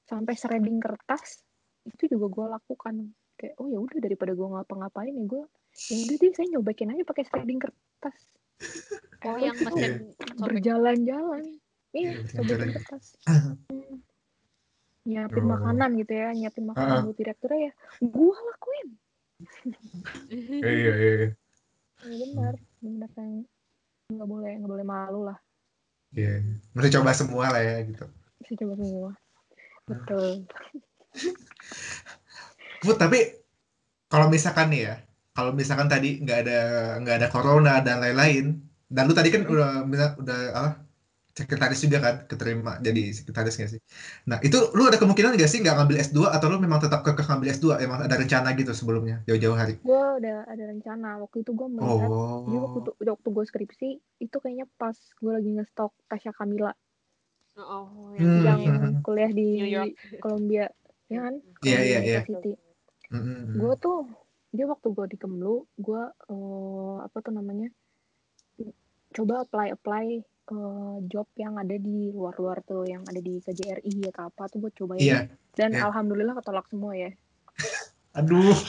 [0.09, 1.43] sampai shredding kertas
[1.87, 2.95] itu juga gue lakukan
[3.39, 5.43] kayak oh ya udah daripada gue ngapa-ngapain ya gue
[5.91, 8.17] ya udah deh saya nyobakin aja pakai shredding kertas
[9.23, 9.91] Oh, At yang sobek.
[10.35, 11.43] berjalan-jalan
[11.95, 12.69] iya Iya, berjalan.
[12.75, 13.05] kertas
[15.05, 15.49] nyiapin Oh.
[15.53, 17.03] makanan gitu ya nyiapin makanan Ah.
[17.05, 18.87] buat direktur ya gue lakuin
[20.33, 21.13] Iya, iya, iya.
[22.01, 23.45] ya, benar benar yang
[24.09, 25.37] nggak boleh nggak boleh malu lah
[26.09, 26.41] Iya.
[26.73, 28.05] Mesti coba semua lah ya gitu.
[28.41, 29.11] bisa coba semua
[29.85, 30.49] betul
[32.81, 33.45] Put, tapi
[34.05, 34.95] kalau misalkan nih ya,
[35.33, 36.59] kalau misalkan tadi nggak ada
[37.01, 38.61] nggak ada corona dan lain-lain,
[38.91, 39.69] dan lu tadi kan udah
[40.21, 40.69] udah apa
[41.35, 43.81] sekretaris juga kan keterima jadi sekretaris nggak sih
[44.23, 47.27] nah itu lu ada kemungkinan nggak sih nggak ngambil S2 atau lu memang tetap kekeh
[47.27, 51.51] ngambil S2 emang ada rencana gitu sebelumnya jauh-jauh hari gue udah ada rencana waktu itu
[51.51, 52.07] gue melihat
[52.47, 53.89] jadi waktu oh itu waktu gue skripsi
[54.23, 56.71] itu kayaknya pas gue lagi ngestok Tasya Kamila
[57.55, 58.43] Oh, Hmm.
[58.43, 58.99] yang Hmm.
[58.99, 59.95] kuliah di New York.
[60.19, 60.67] Columbia
[61.07, 62.19] ya kan Iya, iya, iya.
[62.27, 62.51] University
[63.07, 63.55] Mm-mm.
[63.55, 63.97] gue tuh
[64.51, 67.71] dia waktu gue di Kemlu gue eh, apa tuh namanya
[69.15, 74.27] coba apply apply eh, job yang ada di luar-luar tuh yang ada di KJRI atau
[74.27, 74.99] apa tuh gue cobain.
[74.99, 75.19] Iya
[75.55, 75.87] dan iya.
[75.87, 77.11] alhamdulillah ketolak semua ya.
[78.19, 78.59] Aduh.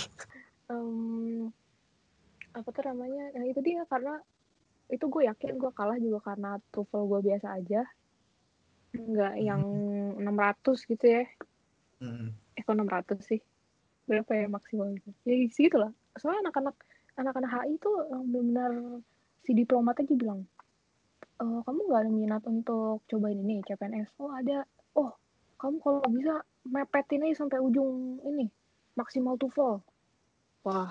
[0.70, 1.50] Em,
[2.54, 3.34] apa tuh namanya?
[3.34, 4.22] Nah itu dia karena
[4.86, 7.82] itu gue yakin gue kalah juga karena TOEFL gue biasa aja.
[8.94, 9.62] Nggak yang
[10.22, 11.26] 600 gitu ya.
[11.96, 12.28] Mm.
[12.56, 13.40] eh kok 600 sih?
[14.06, 15.90] Berapa ya maksimal gitu ya segitu lah.
[16.14, 16.76] Soalnya anak-anak
[17.16, 18.72] anak-anak HI tuh yang benar-benar
[19.46, 20.42] si diplomat aja bilang
[21.38, 24.66] e, kamu nggak ada minat untuk cobain ini CPNS oh ada.
[24.98, 25.14] Oh
[25.62, 28.50] kamu kalau bisa mepetin aja sampai ujung ini
[28.98, 29.78] maksimal TOEFL
[30.66, 30.90] wah.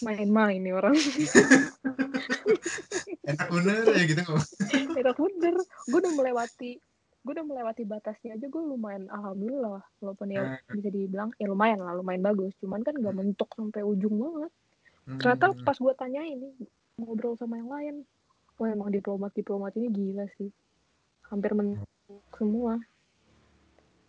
[0.00, 0.96] Main-main nih orang.
[3.28, 4.22] Enak bener ya gitu
[5.00, 5.54] enak bener.
[5.88, 6.80] Gue udah melewati
[7.18, 11.92] gue udah melewati batasnya aja gue lumayan alhamdulillah walaupun ya bisa dibilang ya lumayan lah
[11.92, 12.56] lumayan bagus.
[12.62, 14.52] Cuman kan gak mentok sampai ujung banget.
[15.20, 15.64] Ternyata Hmm.
[15.64, 16.48] pas gue tanya ini
[16.98, 17.96] ngobrol sama yang lain.
[18.58, 20.50] Wah emang diplomat diplomat ini gila sih.
[21.30, 21.86] Hampir mentok
[22.34, 22.76] semua.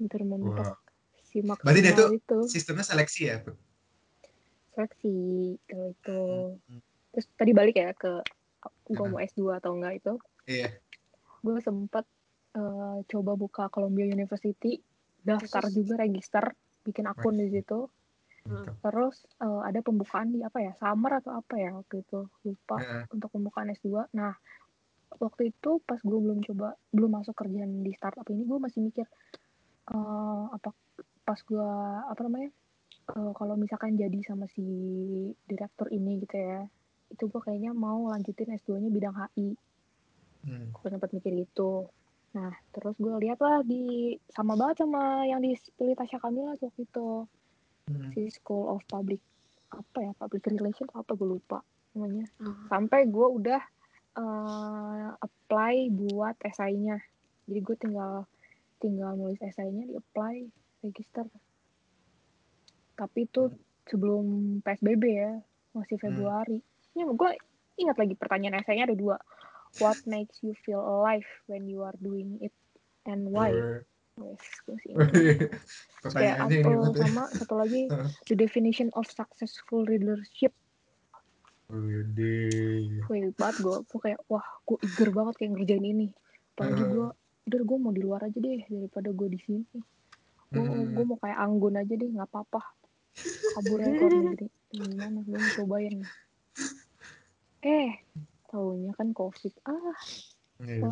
[0.01, 0.77] Hampir mentok Wah.
[1.21, 2.39] si Berarti dia tuh itu.
[2.49, 3.37] sistemnya seleksi ya
[4.79, 5.15] seleksi
[5.67, 6.21] kalau itu.
[6.71, 6.81] Hmm.
[7.11, 8.23] terus tadi balik ya ke
[8.89, 10.13] gue mau S2 atau enggak itu.
[10.47, 10.71] Iya.
[11.43, 12.07] Gue sempat
[12.55, 14.79] eh, coba buka Columbia University
[15.19, 16.55] daftar juga register
[16.87, 17.91] bikin akun di situ
[18.49, 18.75] Mantap.
[18.81, 23.05] terus eh, ada pembukaan di apa ya summer atau apa ya waktu itu lupa Nah,
[23.13, 24.33] untuk pembukaan S2 nah
[25.17, 29.05] waktu itu pas gue belum coba belum masuk kerjaan di startup ini gue masih mikir
[29.93, 30.69] eh, apa
[31.25, 31.69] pas gue
[32.09, 32.49] apa namanya
[33.13, 34.65] eh, kalau misalkan jadi sama si
[35.45, 36.65] direktur ini gitu ya
[37.09, 39.57] itu gue kayaknya mau lanjutin S2-nya bidang HI
[40.45, 40.65] hmm.
[40.77, 41.89] gue sempat mikir gitu.
[42.37, 47.25] Nah terus gue lihat lah di sama banget sama yang dipilih Tasya Kamila waktu itu
[47.89, 48.13] Hmm.
[48.13, 49.17] si School of Public
[49.73, 51.65] apa ya Public Relations apa gue lupa
[51.97, 52.29] namanya.
[52.45, 52.53] Oh.
[52.69, 53.61] sampai gue udah
[54.17, 57.01] eh, apply buat esainya.
[57.49, 58.13] Jadi gue tinggal
[58.77, 60.45] tinggal nulis esainya di apply
[60.85, 61.25] register.
[62.93, 63.49] Tapi itu
[63.89, 65.33] sebelum PSBB ya
[65.73, 66.61] masih Februari.
[66.93, 67.31] Ini gue
[67.81, 69.17] ingat lagi pertanyaan esainya ada dua.
[69.81, 72.53] What makes you feel alive when you are doing it?
[73.09, 73.53] And why
[76.15, 76.95] kayak ya.
[76.95, 77.87] sama satu lagi
[78.29, 80.53] the definition of successful leadership
[81.69, 83.05] Widih.
[83.05, 86.09] Wih, banget gue gue kayak wah gue eager banget kayak ngerjain ini.
[86.57, 87.07] Apalagi gue
[87.45, 89.61] udah gue mau di luar aja deh daripada gue di sini.
[90.49, 90.97] Gue Hmm.
[90.97, 92.61] gue mau kayak anggun aja deh nggak apa-apa.
[93.53, 95.21] Kabur aja ke negeri gimana?
[95.21, 95.95] Gue mau cobain.
[97.61, 97.91] Eh
[98.49, 99.93] taunya kan covid ah
[100.59, 100.91] Iya.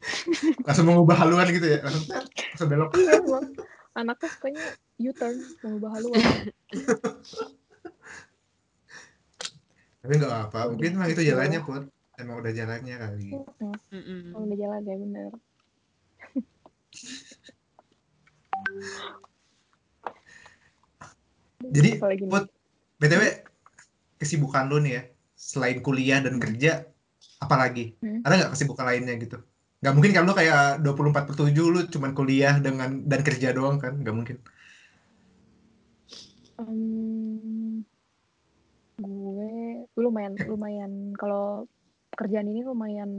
[0.66, 1.78] langsung mengubah haluan gitu ya.
[1.84, 2.90] Langsung tet, langsung belok.
[2.96, 3.52] Iya emang
[3.96, 4.64] anaknya sukanya
[5.00, 6.20] U-turn mengubah haluan.
[10.00, 11.84] Tapi nggak apa mungkin emang itu jalannya put.
[12.20, 13.32] Emang udah jalannya kali.
[13.32, 15.30] Oh, udah jalan ya bener.
[21.70, 22.00] Jadi?
[22.00, 22.48] Put,
[23.00, 23.44] btw
[24.20, 26.84] kesibukan lu nih ya selain kuliah dan kerja
[27.40, 28.20] apalagi Hmm.
[28.20, 29.40] ada nggak kesibukan lainnya gitu
[29.80, 33.80] nggak mungkin kan lu kayak 24 per 7 lu cuman kuliah dengan dan kerja doang
[33.80, 33.96] kan?
[33.96, 34.36] Nggak mungkin.
[36.60, 37.80] Em,
[39.00, 39.52] gue
[39.96, 41.64] lumayan lumayan kalau
[42.12, 43.10] kerjaan ini lumayan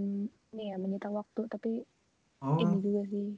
[0.53, 1.81] ini ya menyita waktu tapi
[2.41, 2.81] ini oh.
[2.81, 3.33] juga sih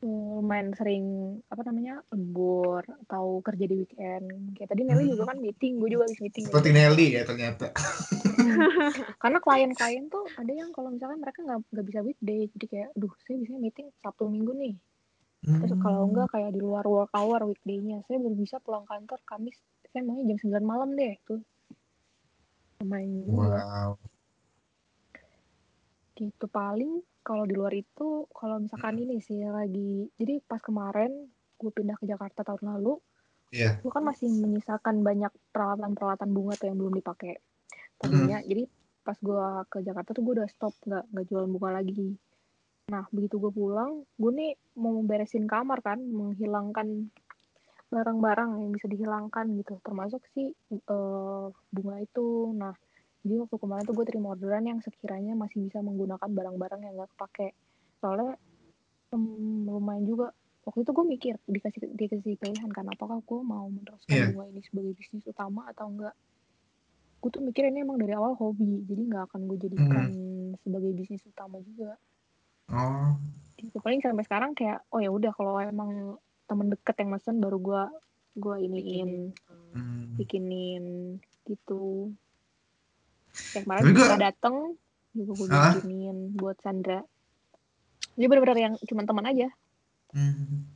[0.00, 1.04] lumayan sering
[1.52, 4.56] apa namanya lembur atau kerja di weekend.
[4.56, 7.68] Kayak tadi Nelly juga kan meeting gue juga habis meeting seperti Nelly ya ternyata.
[9.22, 13.12] Karena klien-klien tuh ada yang kalau misalkan mereka nggak nggak bisa weekday jadi kayak duh
[13.28, 14.74] saya biasanya meeting sabtu minggu nih.
[15.40, 16.10] Terus kalau Hmm.
[16.16, 19.60] enggak kayak di luar work hour weekday-nya saya baru bisa pulang kantor Kamis
[19.92, 21.44] saya maunya jam 9 malam deh tuh.
[22.80, 23.28] Lumayan.
[23.28, 23.92] Juga wow.
[26.16, 31.28] Gitu paling kalau di luar itu kalau misalkan ini sih lagi jadi pas kemarin
[31.60, 32.96] gue pindah ke Jakarta tahun lalu
[33.50, 33.82] Iya.
[33.82, 37.34] gue kan masih menyisakan banyak peralatan-peralatan bunga tuh yang belum dipakai
[37.98, 38.38] tadinya.
[38.46, 38.70] Jadi
[39.02, 42.14] pas gue ke Jakarta tuh gue udah stop nggak nggak jualan bunga lagi.
[42.94, 47.10] Nah begitu gue pulang gue nih mau beresin kamar kan menghilangkan
[47.90, 49.82] barang-barang yang bisa dihilangkan gitu.
[49.82, 52.54] Termasuk sih eh, bunga itu.
[52.54, 52.74] Nah
[53.20, 57.10] jadi waktu kemarin tuh gue terima orderan yang sekiranya masih bisa menggunakan barang-barang yang gak
[57.16, 57.48] kepake.
[58.00, 58.40] Soalnya
[59.12, 60.32] um, lumayan juga.
[60.64, 64.32] Waktu itu gue mikir dikasih dikasih pilihan kan apakah gue mau meneruskan Iya.
[64.32, 66.16] bunga ini sebagai bisnis utama atau enggak.
[67.20, 70.08] Gue tuh mikir ini emang dari awal hobi jadi nggak akan gue jadikan
[70.60, 71.96] sebagai bisnis utama juga.
[72.70, 73.18] Oh,
[73.60, 76.16] gitu paling sampai sekarang kayak oh ya udah kalau emang
[76.48, 77.82] temen deket yang mesen baru gue
[78.40, 79.10] gue iniin
[79.74, 80.16] hmm.
[80.16, 80.84] bikinin
[81.44, 82.14] gitu
[83.52, 84.56] yang kemarin Tapi gua- dateng
[85.10, 87.00] juga gue bikinin buat Sandra
[88.14, 89.48] jadi bener-bener yang cuma teman aja
[90.10, 90.66] Hmm.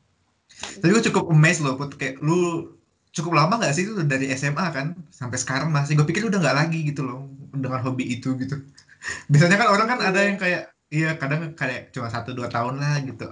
[0.78, 1.98] Tapi gue cukup amazed loh, Put.
[1.98, 2.70] Kayak lu
[3.10, 4.94] cukup lama gak sih itu dari SMA kan?
[5.10, 5.98] Sampai sekarang masih.
[5.98, 8.62] Gue pikir lu udah gak lagi gitu loh dengan hobi itu gitu.
[9.30, 13.02] Biasanya kan orang kan ada yang kayak, iya kadang kayak cuma satu dua tahun lah
[13.02, 13.26] gitu.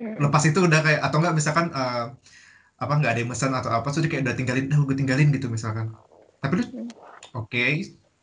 [0.00, 2.04] Lepas itu udah kayak, atau enggak misalkan eh,
[2.80, 5.52] apa nggak ada yang pesan atau apa, dia kayak udah tinggalin, dah gue tinggalin gitu
[5.52, 5.92] misalkan.
[6.40, 6.88] Tapi lu Hmm.
[7.36, 7.64] oke,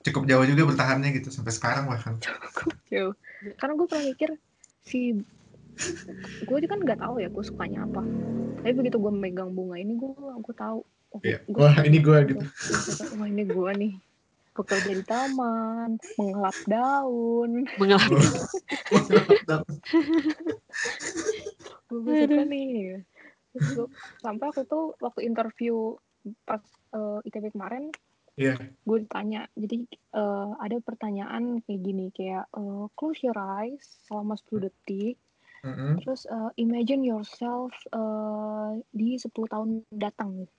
[0.01, 2.17] cukup jauh juga bertahannya gitu sampai sekarang bahkan.
[2.91, 3.13] Jauh.
[3.55, 4.29] karena gue pernah mikir
[4.81, 5.15] si
[6.41, 8.01] gue juga kan nggak tahu ya gue sukanya apa
[8.59, 11.39] tapi begitu gue megang bunga ini gue gue tahu oh, Iya.
[11.47, 12.43] gua Wah, ini gua bunga gitu.
[12.43, 12.49] tuh.
[13.17, 13.93] wah ini gue nih
[14.51, 18.03] bekerja di taman mengelap daun Mengelap.
[21.87, 23.01] gue gue suka nih
[23.51, 25.95] Terus gua- sampai aku tuh waktu interview
[26.45, 27.91] pas eh, ITB kemarin
[28.41, 28.55] Iya.
[28.57, 29.77] gue ditanya jadi
[30.17, 35.21] eh, ada pertanyaan kayak gini kayak eh, close your eyes selama 10 detik
[35.61, 36.01] Mm-mm.
[36.01, 40.49] terus eh, imagine yourself eh, di 10 tahun datang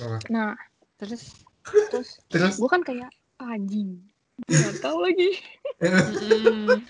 [0.00, 0.56] Oh, nah
[0.96, 1.44] Terus.
[1.92, 4.00] terus Terus, gue kan kayak anjing
[4.48, 5.30] nggak tahu lagi
[5.84, 6.82] mm,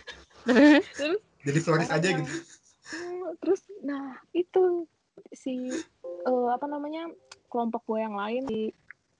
[0.45, 0.85] Terus.
[0.97, 2.33] terus jadi orang aja gitu.
[2.95, 4.89] Hmm, terus nah itu
[5.33, 5.69] si
[6.05, 7.09] eh, apa namanya
[7.53, 8.73] kelompok gue yang lain di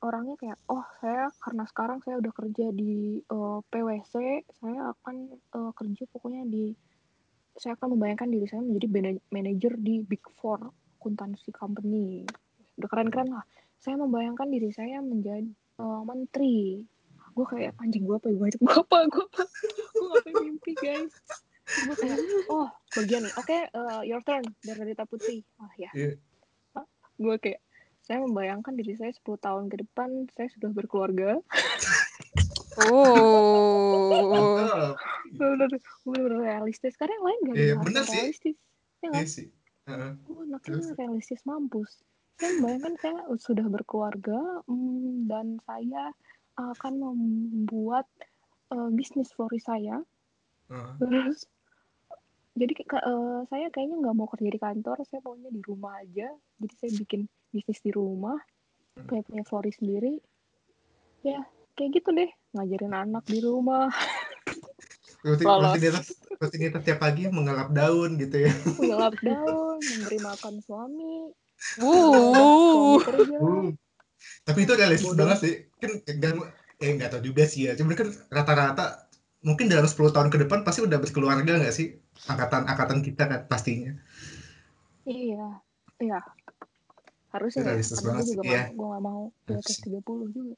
[0.05, 4.15] orangnya kayak oh saya karena sekarang saya udah kerja di eh, PwC
[4.61, 6.77] saya akan eh, kerja pokoknya di
[7.57, 10.59] saya akan membayangkan diri saya menjadi mana- manajer di Big Four
[11.05, 12.25] akuntansi company.
[12.81, 13.45] Udah keren-keren lah.
[13.77, 16.81] Saya membayangkan diri saya menjadi eh, menteri.
[17.35, 18.99] Gue kayak anjing gue apa gue gue apa?
[19.13, 19.43] Gue apa?
[19.95, 21.13] Gue ngapain mimpi guys?
[21.65, 23.35] Gue kayak oh bagian nih.
[23.37, 25.45] Oke eh, your turn dari Rita Putri.
[25.61, 25.91] Ah ya.
[25.93, 26.17] Iya.
[27.15, 27.63] gue kayak
[28.05, 31.41] saya membayangkan diri saya 10 tahun ke depan saya sudah berkeluarga
[32.75, 33.07] Oh.
[34.27, 34.99] Mantap.
[35.31, 35.71] bener
[36.05, 38.15] bener realistis karena yang lain gak ada bener sih.
[38.19, 38.57] realistis
[38.99, 39.49] ya nggak sih.
[39.85, 40.11] Heeh.
[40.19, 42.03] gue anaknya realistis mampus
[42.35, 46.11] saya membayangkan saya sudah berkeluarga mm, dan saya
[46.57, 48.11] akan membuat
[48.71, 50.03] eh, bisnis flori saya
[50.67, 50.93] Heeh.
[50.99, 51.47] terus
[52.55, 56.27] jadi ke- eh, saya kayaknya nggak mau kerja di kantor saya maunya di rumah aja
[56.59, 58.37] jadi saya bikin bisnis di rumah
[58.95, 59.11] Hmm.
[59.11, 60.23] kayak punya flori sendiri
[61.27, 61.43] ya
[61.75, 63.91] kayak gitu deh ngajarin anak di rumah.
[65.27, 68.53] Rutinitas, rutinitas tiap pagi mengelap daun gitu ya.
[68.79, 71.35] mengelap daun memberi makan suami
[71.81, 73.01] Uh.
[73.41, 73.73] Uh.
[74.45, 75.25] Tapi itu realistis Bodoh.
[75.25, 75.55] banget sih.
[75.81, 76.33] Kan gak,
[76.79, 77.73] eh nggak tahu juga sih ya.
[77.75, 79.09] Cuma kan rata-rata
[79.41, 81.97] mungkin dalam 10 tahun ke depan pasti udah berkeluarga nggak sih?
[82.29, 83.97] Angkatan-angkatan kita kan pastinya.
[85.09, 85.61] iya
[86.01, 86.21] iya
[87.35, 88.63] harusnya ya Realistis gue banget juga sih, iya.
[88.63, 90.01] mau gue gak mau di atas Harusnya.
[90.01, 90.55] 30 juga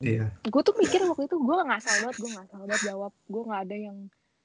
[0.00, 0.26] Iya.
[0.42, 3.42] gue tuh mikir waktu itu gue nggak salah banget gue nggak salah banget jawab gue
[3.44, 3.96] nggak ada yang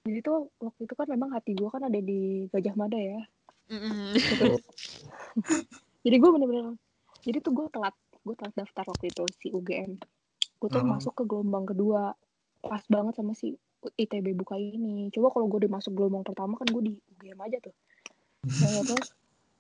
[0.04, 2.20] jadi tuh waktu itu kan memang hati gue kan ada di
[2.52, 3.22] Gajah Mada ya
[6.04, 6.76] jadi gue bener-bener
[7.24, 9.96] jadi tuh gue telat gue telat daftar waktu itu si UGM
[10.56, 10.88] gue tuh Oh.
[10.88, 12.14] masuk ke gelombang kedua
[12.60, 13.56] pas banget sama si
[13.96, 17.58] ITB buka ini coba kalau gue udah masuk gelombang pertama kan gue di UGM aja
[17.62, 17.76] tuh
[18.46, 19.10] Nah, terus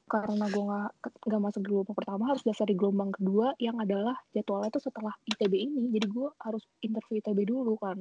[0.05, 0.89] karena gue nggak
[1.19, 5.13] nggak masuk di gelombang pertama harus daftar di gelombang kedua yang adalah jadwalnya tuh setelah
[5.25, 7.97] ITB ini jadi gue harus interview ITB dulu kan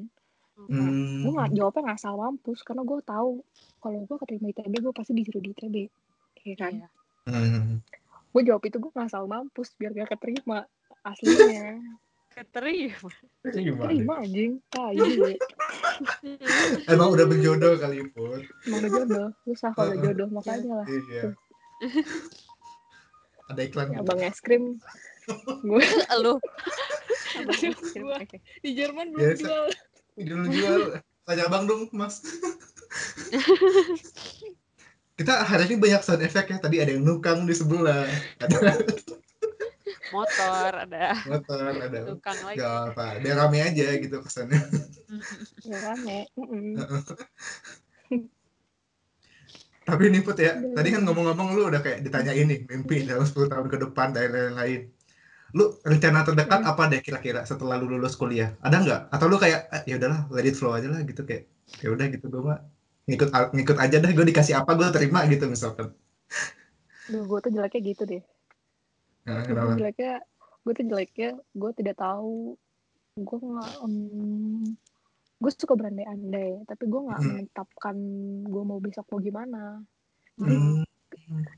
[0.57, 1.57] Nah, gue nggak Hmm.
[1.59, 3.43] jawabnya nggak asal mampus karena gue tahu
[3.81, 5.77] kalau gue keterima ITB gue pasti disuruh di ITB
[6.45, 6.89] ya kan Iya.
[7.27, 7.83] Hmm.
[8.31, 10.63] gue jawab itu gue nggak asal mampus biar gak keterima
[11.03, 11.81] aslinya
[12.31, 13.11] Keterima.
[13.45, 13.83] Ini gimana?
[13.85, 15.35] terima anjing tai gue
[16.87, 18.43] Emang udah berjodoh kali Put.
[18.65, 21.23] emang udah jodoh susah kalau udah jodoh makanya lah Iya.
[23.53, 24.09] Ada iklan ya gitu.
[24.09, 24.81] bang es krim
[25.65, 25.81] gue.
[28.15, 28.39] Oke.
[28.63, 29.43] di Jerman belum Biasa.
[29.43, 29.67] jual
[30.15, 30.81] Dulu jual.
[31.25, 32.23] Tanya abang dong, Mas.
[35.19, 36.59] Kita hari ini banyak sound effect ya.
[36.59, 38.07] Tadi ada yang nukang di sebelah.
[38.39, 38.79] Ada
[40.15, 42.63] Motor ada motor, ada tukang lagi.
[42.63, 44.63] Gak apa, biar rame aja gitu kesannya.
[45.67, 46.31] ya rame.
[49.85, 53.53] Tapi nih Put ya, tadi kan ngomong-ngomong lu udah kayak ditanya ini mimpi dalam 10
[53.53, 54.89] tahun ke depan dan lain-lain.
[55.55, 58.59] lu rencana terdekat apa deh kira-kira setelah lu lulus kuliah?
[58.59, 59.01] Ada nggak?
[59.15, 61.47] Atau lu kayak ah, ya udahlah let it flow aja lah gitu kayak
[61.79, 62.59] ya udah gitu gue mah
[63.07, 65.95] ngikut ngikut aja dah gue dikasih apa gue terima gitu misalkan.
[67.07, 68.23] Duh, gue tuh jeleknya gitu deh.
[69.25, 70.15] Nah, Gue tuh jeleknya,
[70.65, 72.57] gue tuh jeleknya, gue tidak tahu.
[73.15, 73.95] Gue nggak, em,
[75.45, 77.29] gue suka berandai-andai, tapi gue nggak Hmm.
[77.37, 77.97] menetapkan
[78.43, 79.85] gue mau besok mau gimana.
[80.35, 80.83] Jadi, Hmm,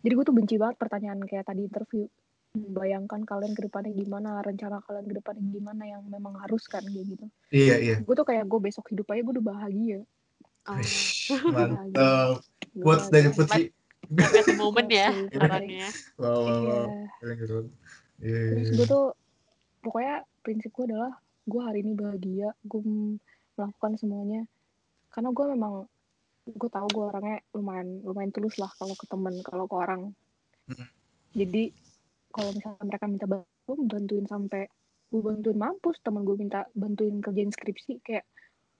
[0.03, 2.05] jadi gue tuh benci banget pertanyaan kayak tadi interview.
[2.53, 7.07] Bayangkan kalian ke depannya gimana, rencana kalian ke depannya gimana yang memang harus kan kayak
[7.07, 7.26] gitu.
[7.51, 7.97] iya iya.
[8.01, 10.01] Gue tuh kayak gue besok hidup aja gue udah bahagia.
[11.47, 12.43] Mantap.
[12.72, 13.28] Gue Quotes dari.
[13.30, 13.62] Putri.
[14.07, 15.28] The moment ya Iya.
[15.32, 15.89] sarannya.
[16.16, 16.76] Wow, wow, Iya.
[17.20, 17.34] wow.
[17.34, 17.57] Gitu.
[18.16, 18.76] Iya, iya, Terus iya.
[18.76, 19.05] gue tuh
[19.82, 21.12] pokoknya prinsip gue adalah
[21.45, 22.80] gue hari ini bahagia, gue
[23.57, 24.45] melakukan semuanya.
[25.11, 25.89] Karena gue memang
[26.47, 30.15] gue tahu gue orangnya lumayan lumayan tulus lah kalau ke temen kalau ke orang.
[31.35, 31.73] Jadi
[32.31, 34.63] kalau misalnya mereka minta bantu, bantuin sampai
[35.11, 35.97] gue bantuin mampus.
[36.05, 38.25] Temen gue minta bantuin kerjain skripsi kayak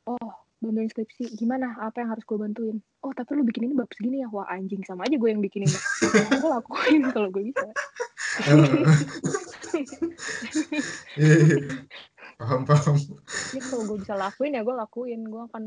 [0.07, 0.31] oh
[0.62, 1.74] bantuin skripsi gimana?
[1.83, 2.77] Apa yang harus gue bantuin?
[3.03, 4.29] Oh tapi lu bikin ini bab segini ya?
[4.31, 5.79] Wah anjing sama aja gue yang bikin ini
[6.37, 7.66] gue lakuin kalau gue bisa.
[11.16, 11.59] Iya, iya.
[12.37, 12.97] Paham, paham.
[13.49, 15.20] Jadi kalau gue bisa lakuin ya gue lakuin.
[15.24, 15.62] Gue akan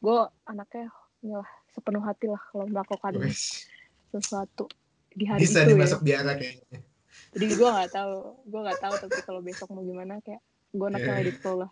[0.00, 0.90] gue anaknya
[1.22, 3.70] inilah sepenuh hati lah kalau melakukan Wish.
[4.10, 4.66] sesuatu
[5.14, 5.74] di hari Bisa itu ya.
[5.78, 6.82] dimasuk biara kayaknya.
[7.30, 11.14] Jadi gue nggak tahu, gue nggak tahu tapi kalau besok mau gimana kayak gue anaknya
[11.14, 11.22] Iya.
[11.22, 11.70] edit flow lah.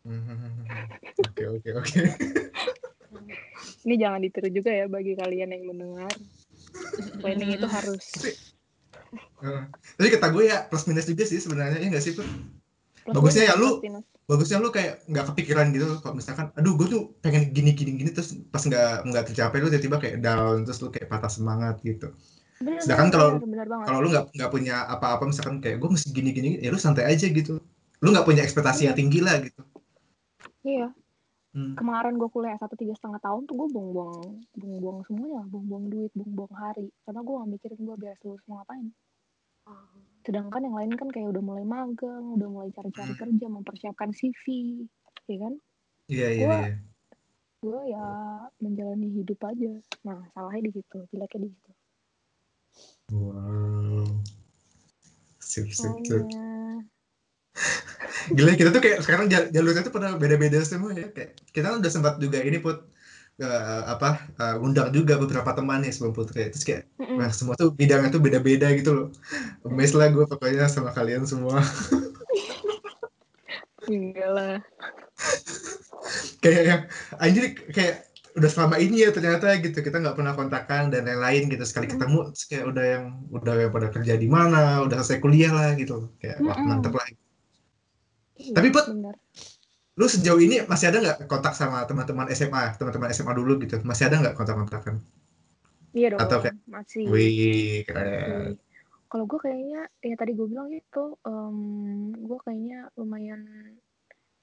[1.20, 2.00] Oke, oke, oke.
[3.84, 6.08] Ini jangan ditiru juga ya bagi kalian yang mendengar.
[7.20, 8.04] Planning itu harus.
[9.96, 12.24] Tapi kata gue ya plus minus juga sih sebenarnya ya nggak sih Put?
[13.02, 14.04] Plus Bagusnya minus, ya lu- plus minus.
[14.24, 18.10] Bagusnya lu kayak nggak kepikiran gitu kalau misalkan, aduh gue tuh pengen gini gini gini
[18.10, 22.14] terus pas nggak nggak tercapai lu tiba-tiba kayak down terus lu kayak patah semangat gitu.
[22.62, 23.34] Bener, Sedangkan kalau-.
[23.82, 27.10] Kalau lu nggak nggak punya apa-apa misalkan kayak gue mesti gini gini ya lu santai
[27.10, 27.58] aja gitu.
[27.98, 29.60] Lu nggak punya ekspektasi yang tinggi lah gitu.
[30.60, 30.92] Iya,
[31.50, 31.74] Hmm.
[31.74, 36.54] kemarin gue kuliah satu tiga setengah tahun tuh gue buang-buang buang-buang semuanya, buang-buang duit, buang-buang
[36.54, 38.86] hari, karena gue gak mikirin gue beres lulus mau ngapain.
[40.20, 43.20] Sedangkan yang lain kan kayak udah mulai magang, udah mulai cari-cari Hmm.
[43.20, 44.44] kerja, mempersiapkan CV,
[45.26, 45.54] ya kan?
[46.06, 46.74] Iya iya Gua- iya.
[47.60, 48.06] Gue ya
[48.56, 49.72] menjalani hidup aja.
[50.00, 51.70] Nah, salahnya di situ, jeleknya di situ.
[53.12, 54.06] Wow.
[55.36, 56.24] Sip sip sip.
[56.24, 56.88] Soalnya,
[58.36, 61.12] Gila kita tuh kayak sekarang jal- jalurnya tuh pada beda-beda semua ya.
[61.12, 62.80] Kayak kita kan udah sempat juga ini put
[63.40, 66.52] eh, apa eh, undang juga beberapa teman nih sebelum putri.
[66.52, 67.16] Terus kayak mm-mm.
[67.18, 69.08] nah, semua tuh bidangnya tuh beda-beda gitu loh.
[69.66, 71.60] Amazed lah gue pokoknya sama kalian semua.
[73.90, 74.56] enggak lah.
[76.40, 76.82] kayak yang
[77.18, 78.06] anjir kayak
[78.38, 82.30] udah selama ini ya ternyata gitu kita nggak pernah kontakan dan lain-lain gitu sekali ketemu
[82.30, 86.14] terus kayak udah yang udah yang pada kerja di mana udah selesai kuliah lah gitu
[86.22, 86.70] kayak wah Mm-mm.
[86.70, 87.10] mantep lah
[88.40, 89.16] Iya, Tapi, Put, bener.
[90.00, 94.08] Lu sejauh ini masih ada nggak kontak sama teman-teman SMA teman-teman SMA dulu gitu masih
[94.08, 94.96] ada nggak kontak-kontakan
[95.90, 97.02] Iya dong, Atau kayak- masih.
[97.04, 98.54] wih keren.
[99.10, 101.04] Kalau gue kayaknya, ya tadi gue bilang itu,
[102.16, 103.42] gue kayaknya lumayan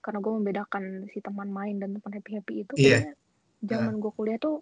[0.04, 3.00] karena gue membedakan si teman main dan teman happy happy itu Iya.
[3.00, 3.14] kayaknya
[3.64, 4.60] zaman gue kuliah tuh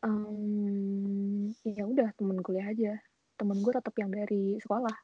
[0.00, 2.92] em, ya udah temen kuliah aja
[3.34, 4.94] temen gue tetap yang dari sekolah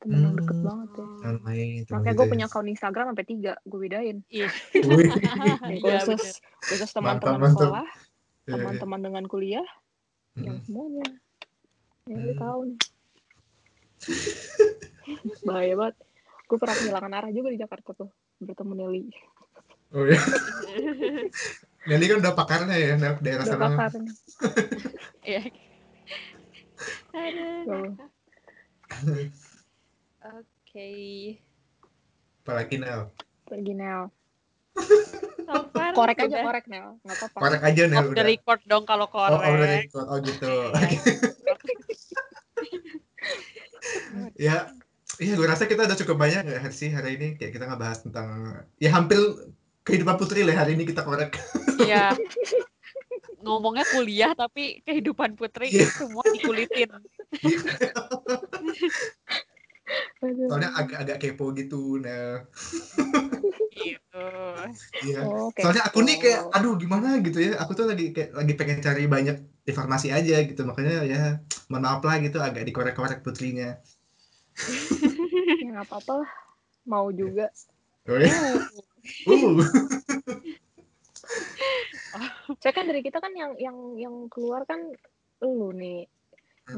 [0.00, 0.64] temen yang deket Hmm.
[0.64, 1.06] banget ya
[1.38, 2.30] main makanya gue ya.
[2.30, 4.48] punya akun Instagram sampai tiga gue bedain Iya.
[4.72, 7.52] Yang Iya, khusus khusus teman-teman mantap.
[7.54, 8.00] sekolah Iya,
[8.40, 8.52] iya.
[8.56, 9.68] teman-teman dengan kuliah
[10.34, 10.64] yang Mm.
[10.64, 11.06] semuanya
[12.06, 12.40] ya lu Hmm.
[12.40, 12.78] tahu nih
[15.46, 15.96] bahaya banget
[16.42, 19.04] gue pernah kehilangan arah juga di Jakarta tuh bertemu Nelly
[19.92, 20.16] oh ya
[21.88, 24.14] Nelly kan udah pakarnya ya daerah udah sana pakar nih
[25.22, 25.42] Iya.
[27.12, 27.92] Aduh.
[30.20, 30.90] Oke.
[32.40, 33.08] apalagi Nel
[33.44, 34.08] pergi Nel
[35.44, 38.24] So far korek aja udah korek Nel nggak apa-apa korek aja Nel off the udah
[38.26, 39.80] record dong kalau oh, oh, udah korek.
[39.86, 40.06] record.
[40.06, 40.52] oh gitu
[42.60, 44.28] Iya.
[44.50, 44.56] ya
[45.18, 48.28] iya gue rasa kita udah cukup banyak ya sih hari ini kayak kita ngebahas tentang
[48.76, 49.18] ya hampir
[49.84, 51.34] kehidupan putri lah hari ini kita korek
[51.80, 52.12] Iya.
[53.44, 55.88] Ngomongnya kuliah tapi kehidupan putri Iya.
[55.88, 56.92] semua dikulitin.
[60.20, 62.44] Soalnya agak-agak kepo gitu nah
[63.80, 64.24] Gitu.
[65.06, 65.20] iya.
[65.24, 67.16] Oh, soalnya aku nih kayak aduh gimana?
[67.24, 67.56] gitu ya.
[67.62, 70.62] Aku tuh lagi kayak lagi pengen cari banyak informasi aja gitu.
[70.66, 71.40] Makanya ya
[71.72, 73.80] mohon maaf lah gitu agak dikorek-korek putrinya.
[75.60, 76.30] Ya nggak apa-apa lah.
[76.84, 77.48] Mau juga.
[78.08, 78.28] Oh, ya.
[78.28, 78.58] uh.
[82.58, 84.82] saya kan dari kita kan yang yang yang keluar kan
[85.40, 86.04] lu nih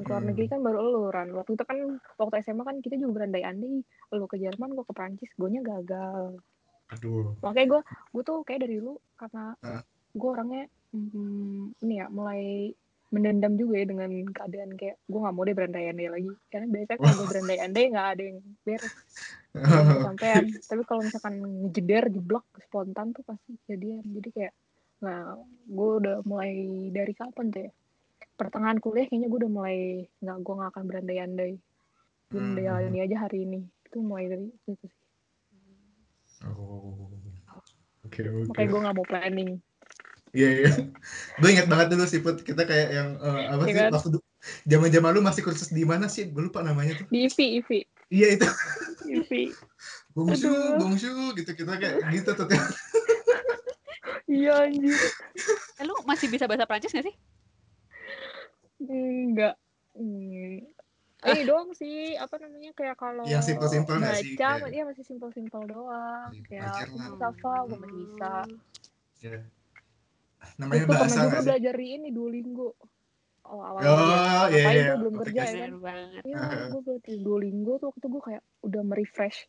[0.00, 1.78] ke luar negeri kan baru lu Ran waktu itu kan
[2.16, 3.84] waktu SMA kan kita juga berandai-andai.
[4.16, 6.40] Lu ke Jerman gue ke Prancis gue nya gagal.
[6.92, 7.32] Aduh.
[7.40, 7.80] makanya gue
[8.12, 9.80] gue tuh kayak dari dulu karena Hah?
[10.12, 12.68] gue orangnya hmm, ini ya mulai
[13.12, 16.32] mendendam juga ya dengan keadaan kayak gue nggak mau deh berandai-andai lagi.
[16.48, 18.94] Karena biasanya kalau gue berandai-andai nggak ada yang beres.
[20.08, 20.44] Sampean.
[20.64, 21.34] Tapi kalau misalkan
[21.68, 24.04] ngejeder jeblok spontan tuh pasti jadian.
[24.04, 24.54] Jadi kayak
[25.02, 25.36] nah
[25.66, 27.72] gue udah mulai dari kapan tuh ya
[28.34, 29.78] pertengahan kuliah kayaknya gue udah mulai
[30.18, 31.52] nggak gue nggak akan berandai-andai
[32.28, 32.88] gue Hmm.
[32.88, 34.92] ini aja hari ini itu mulai dari itu sih
[36.42, 37.06] Oh.
[38.02, 38.50] Oke oke.
[38.50, 39.50] makanya gue nggak mau planning
[40.32, 40.72] Iya iya.
[41.36, 43.92] Gue ingat banget dulu sih Put, kita kayak yang eh, apa sih kan?
[43.92, 44.16] waktu
[44.64, 46.32] zaman-zaman lu masih kursus di mana sih?
[46.32, 47.06] Gue lupa namanya tuh.
[47.12, 47.68] di IV IV
[48.08, 48.48] Iya itu.
[49.12, 49.30] IV
[50.16, 50.80] Bongsu, Aduh.
[50.80, 52.48] bongsu gitu kita kayak gitu tuh.
[54.26, 54.96] iya anjir
[55.76, 57.14] Eh, lu masih bisa bahasa Prancis gak sih?
[58.88, 59.54] Enggak
[59.94, 60.58] hmm.
[61.22, 64.34] ini doang sih apa namanya kayak kalau Yang simple-simple nggak baca sih?
[64.34, 67.18] Kayak- iya masih simple simple doang Iya, kayak.
[67.20, 68.32] Safa gue masih bisa
[69.22, 69.38] Ya.
[70.58, 71.46] Namanya itu bahasa juga nggak sih?
[71.46, 72.68] belajar di ini Duolingo
[73.42, 74.94] oh awalnya Oh, iya, iya.
[74.98, 75.70] belum kerja ya kan.
[76.26, 76.38] Iya,
[76.74, 79.46] gue belajar Duolingo tuh waktu gue kayak udah merefresh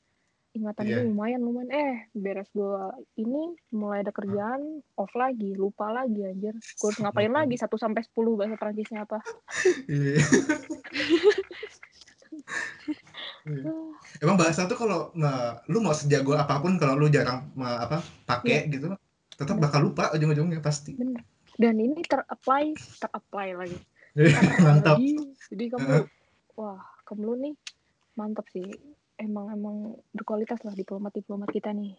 [0.53, 0.95] ingatan Iya.
[0.95, 2.77] gue lumayan lumayan eh beres gue
[3.15, 4.61] ini mulai ada kerjaan
[4.95, 9.17] off lagi lupa lagi anjir gue harus ngapain lagi 1 sampai 10 bahasa Prancisnya apa
[9.87, 10.21] Iya.
[13.43, 13.71] Iya.
[14.19, 18.65] Emang bahasa tuh kalau nggak lu mau sejago apa pun kalau lu jarang apa pakai
[18.65, 18.71] Iya.
[18.71, 18.87] gitu
[19.33, 20.93] tetap bakal lupa ujung-ujungnya pasti.
[20.93, 21.21] bener
[21.53, 23.77] dan ini terapply terapply lagi
[24.65, 24.97] Mantap.
[24.97, 25.13] lagi
[25.49, 26.09] jadi kamu
[26.55, 27.53] wah kamu nih
[28.15, 28.65] mantap sih
[29.23, 29.75] emang emang
[30.11, 31.95] berkualitas lah diplomat diplomat kita nih.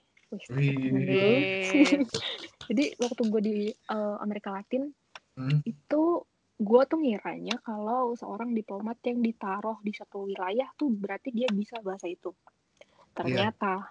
[0.51, 1.55] Wih,
[2.69, 4.93] jadi waktu gue di eh, Amerika Latin
[5.35, 5.67] Hmm.
[5.67, 6.03] itu
[6.55, 11.83] gue tuh ngiranya kalau seorang diplomat yang ditaruh di satu wilayah tuh berarti dia bisa
[11.83, 12.31] bahasa itu.
[13.19, 13.91] Ternyata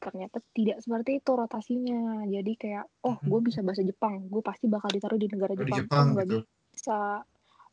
[0.00, 2.24] ternyata tidak seperti itu rotasinya.
[2.24, 5.64] Jadi kayak oh gue bisa bahasa Jepang gue pasti bakal ditaruh di negara Oh, di
[5.68, 6.38] Jepang, Jepang Oh, gitu.
[6.72, 6.98] bisa.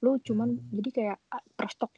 [0.03, 0.67] Lu cuman Hmm.
[0.75, 1.43] jadi kayak ah,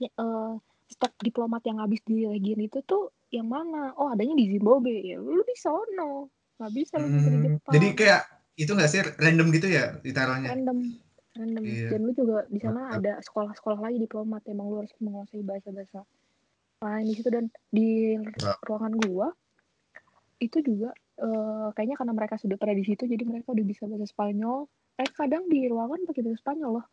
[0.06, 0.54] eh,
[0.90, 3.94] stok diplomat yang habis di region itu tuh yang mana?
[3.96, 5.14] Oh adanya di Zimbabwe.
[5.14, 6.34] Ya lu di sono.
[6.58, 7.74] Nggak bisa lu bisa di Hmm, Jepang.
[7.78, 8.22] Jadi kayak
[8.60, 9.00] itu nggak sih?
[9.22, 10.50] Random gitu ya ditaruhnya?
[10.52, 10.80] random.
[11.38, 11.64] Random.
[11.64, 11.88] Iya.
[11.94, 14.42] dan lu juga di sana ada sekolah-sekolah lagi diplomat.
[14.50, 16.04] Emang lu harus menguasai bahasa-bahasa
[16.84, 17.30] lain di situ.
[17.30, 18.18] Dan di
[18.66, 19.30] ruangan gua
[20.42, 24.10] itu juga eh, kayaknya karena mereka sudah pernah di situ jadi mereka udah bisa bahasa
[24.10, 24.66] Spanyol.
[25.00, 26.86] Eh kadang di ruangan pakai bahasa Spanyol loh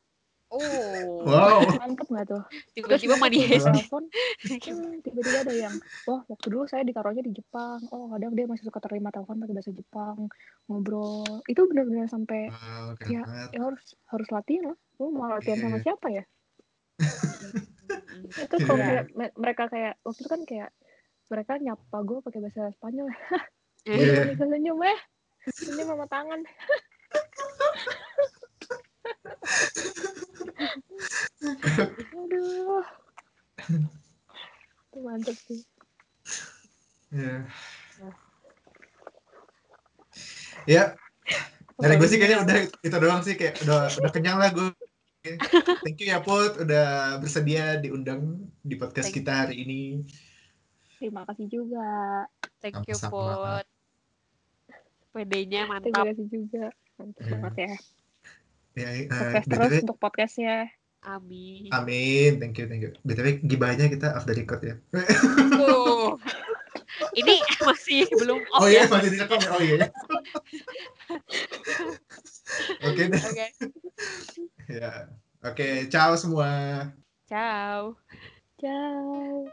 [0.46, 1.58] Oh, Wow.
[1.74, 3.26] mantep nggak tuh tiba-tiba kalau
[3.66, 4.04] telepon
[4.46, 5.74] hmm, tiba-tiba ada yang
[6.04, 9.52] wah waktu dulu saya ditaruhnya di Jepang oh kadang dia masih suka terima telepon pakai
[9.52, 10.30] bahasa Jepang
[10.64, 13.26] ngobrol itu benar-benar sampai Wow, Ya.
[13.50, 15.84] ya harus harus latihan lah lu mau latihan sama Iya.
[15.84, 16.22] siapa ya
[18.46, 18.86] itu kalau Iya.
[18.86, 20.70] kayak me- mereka kayak waktu itu kan kayak
[21.26, 23.10] mereka nyapa gue pakai bahasa Spanyol
[23.84, 24.30] Iya.
[24.30, 24.98] bisa senyum eh
[25.52, 26.40] senyum sama tangan
[32.14, 32.84] aduh
[34.86, 35.62] itu mantep sih
[37.08, 37.46] Ya.
[40.66, 40.84] Ya,
[41.76, 44.74] dari gue sih kayaknya udah itu doang sih kayak udah udah kenyang lah gue.
[45.80, 48.22] Thank you ya Put udah bersedia diundang
[48.60, 50.02] di podcast Thank kita hari ini.
[50.96, 51.86] terima kasih juga
[52.58, 53.62] Thank you, Sama-sama.
[53.62, 53.66] Put.
[55.14, 56.04] PD-nya terima mantap.
[56.04, 56.64] kasih juga
[56.96, 57.30] mantap Iya.
[57.32, 57.72] banget ya
[58.76, 60.68] Ya, eh, sukses terus untuk podcastnya
[61.06, 61.70] Amin.
[61.70, 62.90] Amin, thank you, thank you.
[63.06, 64.74] BTW gibahnya kita off the record ya.
[65.62, 66.18] Oh.
[67.14, 68.90] Ini masih belum off Oh iya, ya.
[68.90, 69.50] masih direkam ya?
[69.54, 69.76] Oh iya.
[69.78, 69.88] ya.
[72.90, 73.22] Oke deh.
[73.22, 73.46] Oke.
[74.66, 74.92] Ya.
[75.46, 76.50] Oke, ciao semua.
[77.30, 77.94] Ciao.
[78.58, 79.46] ciao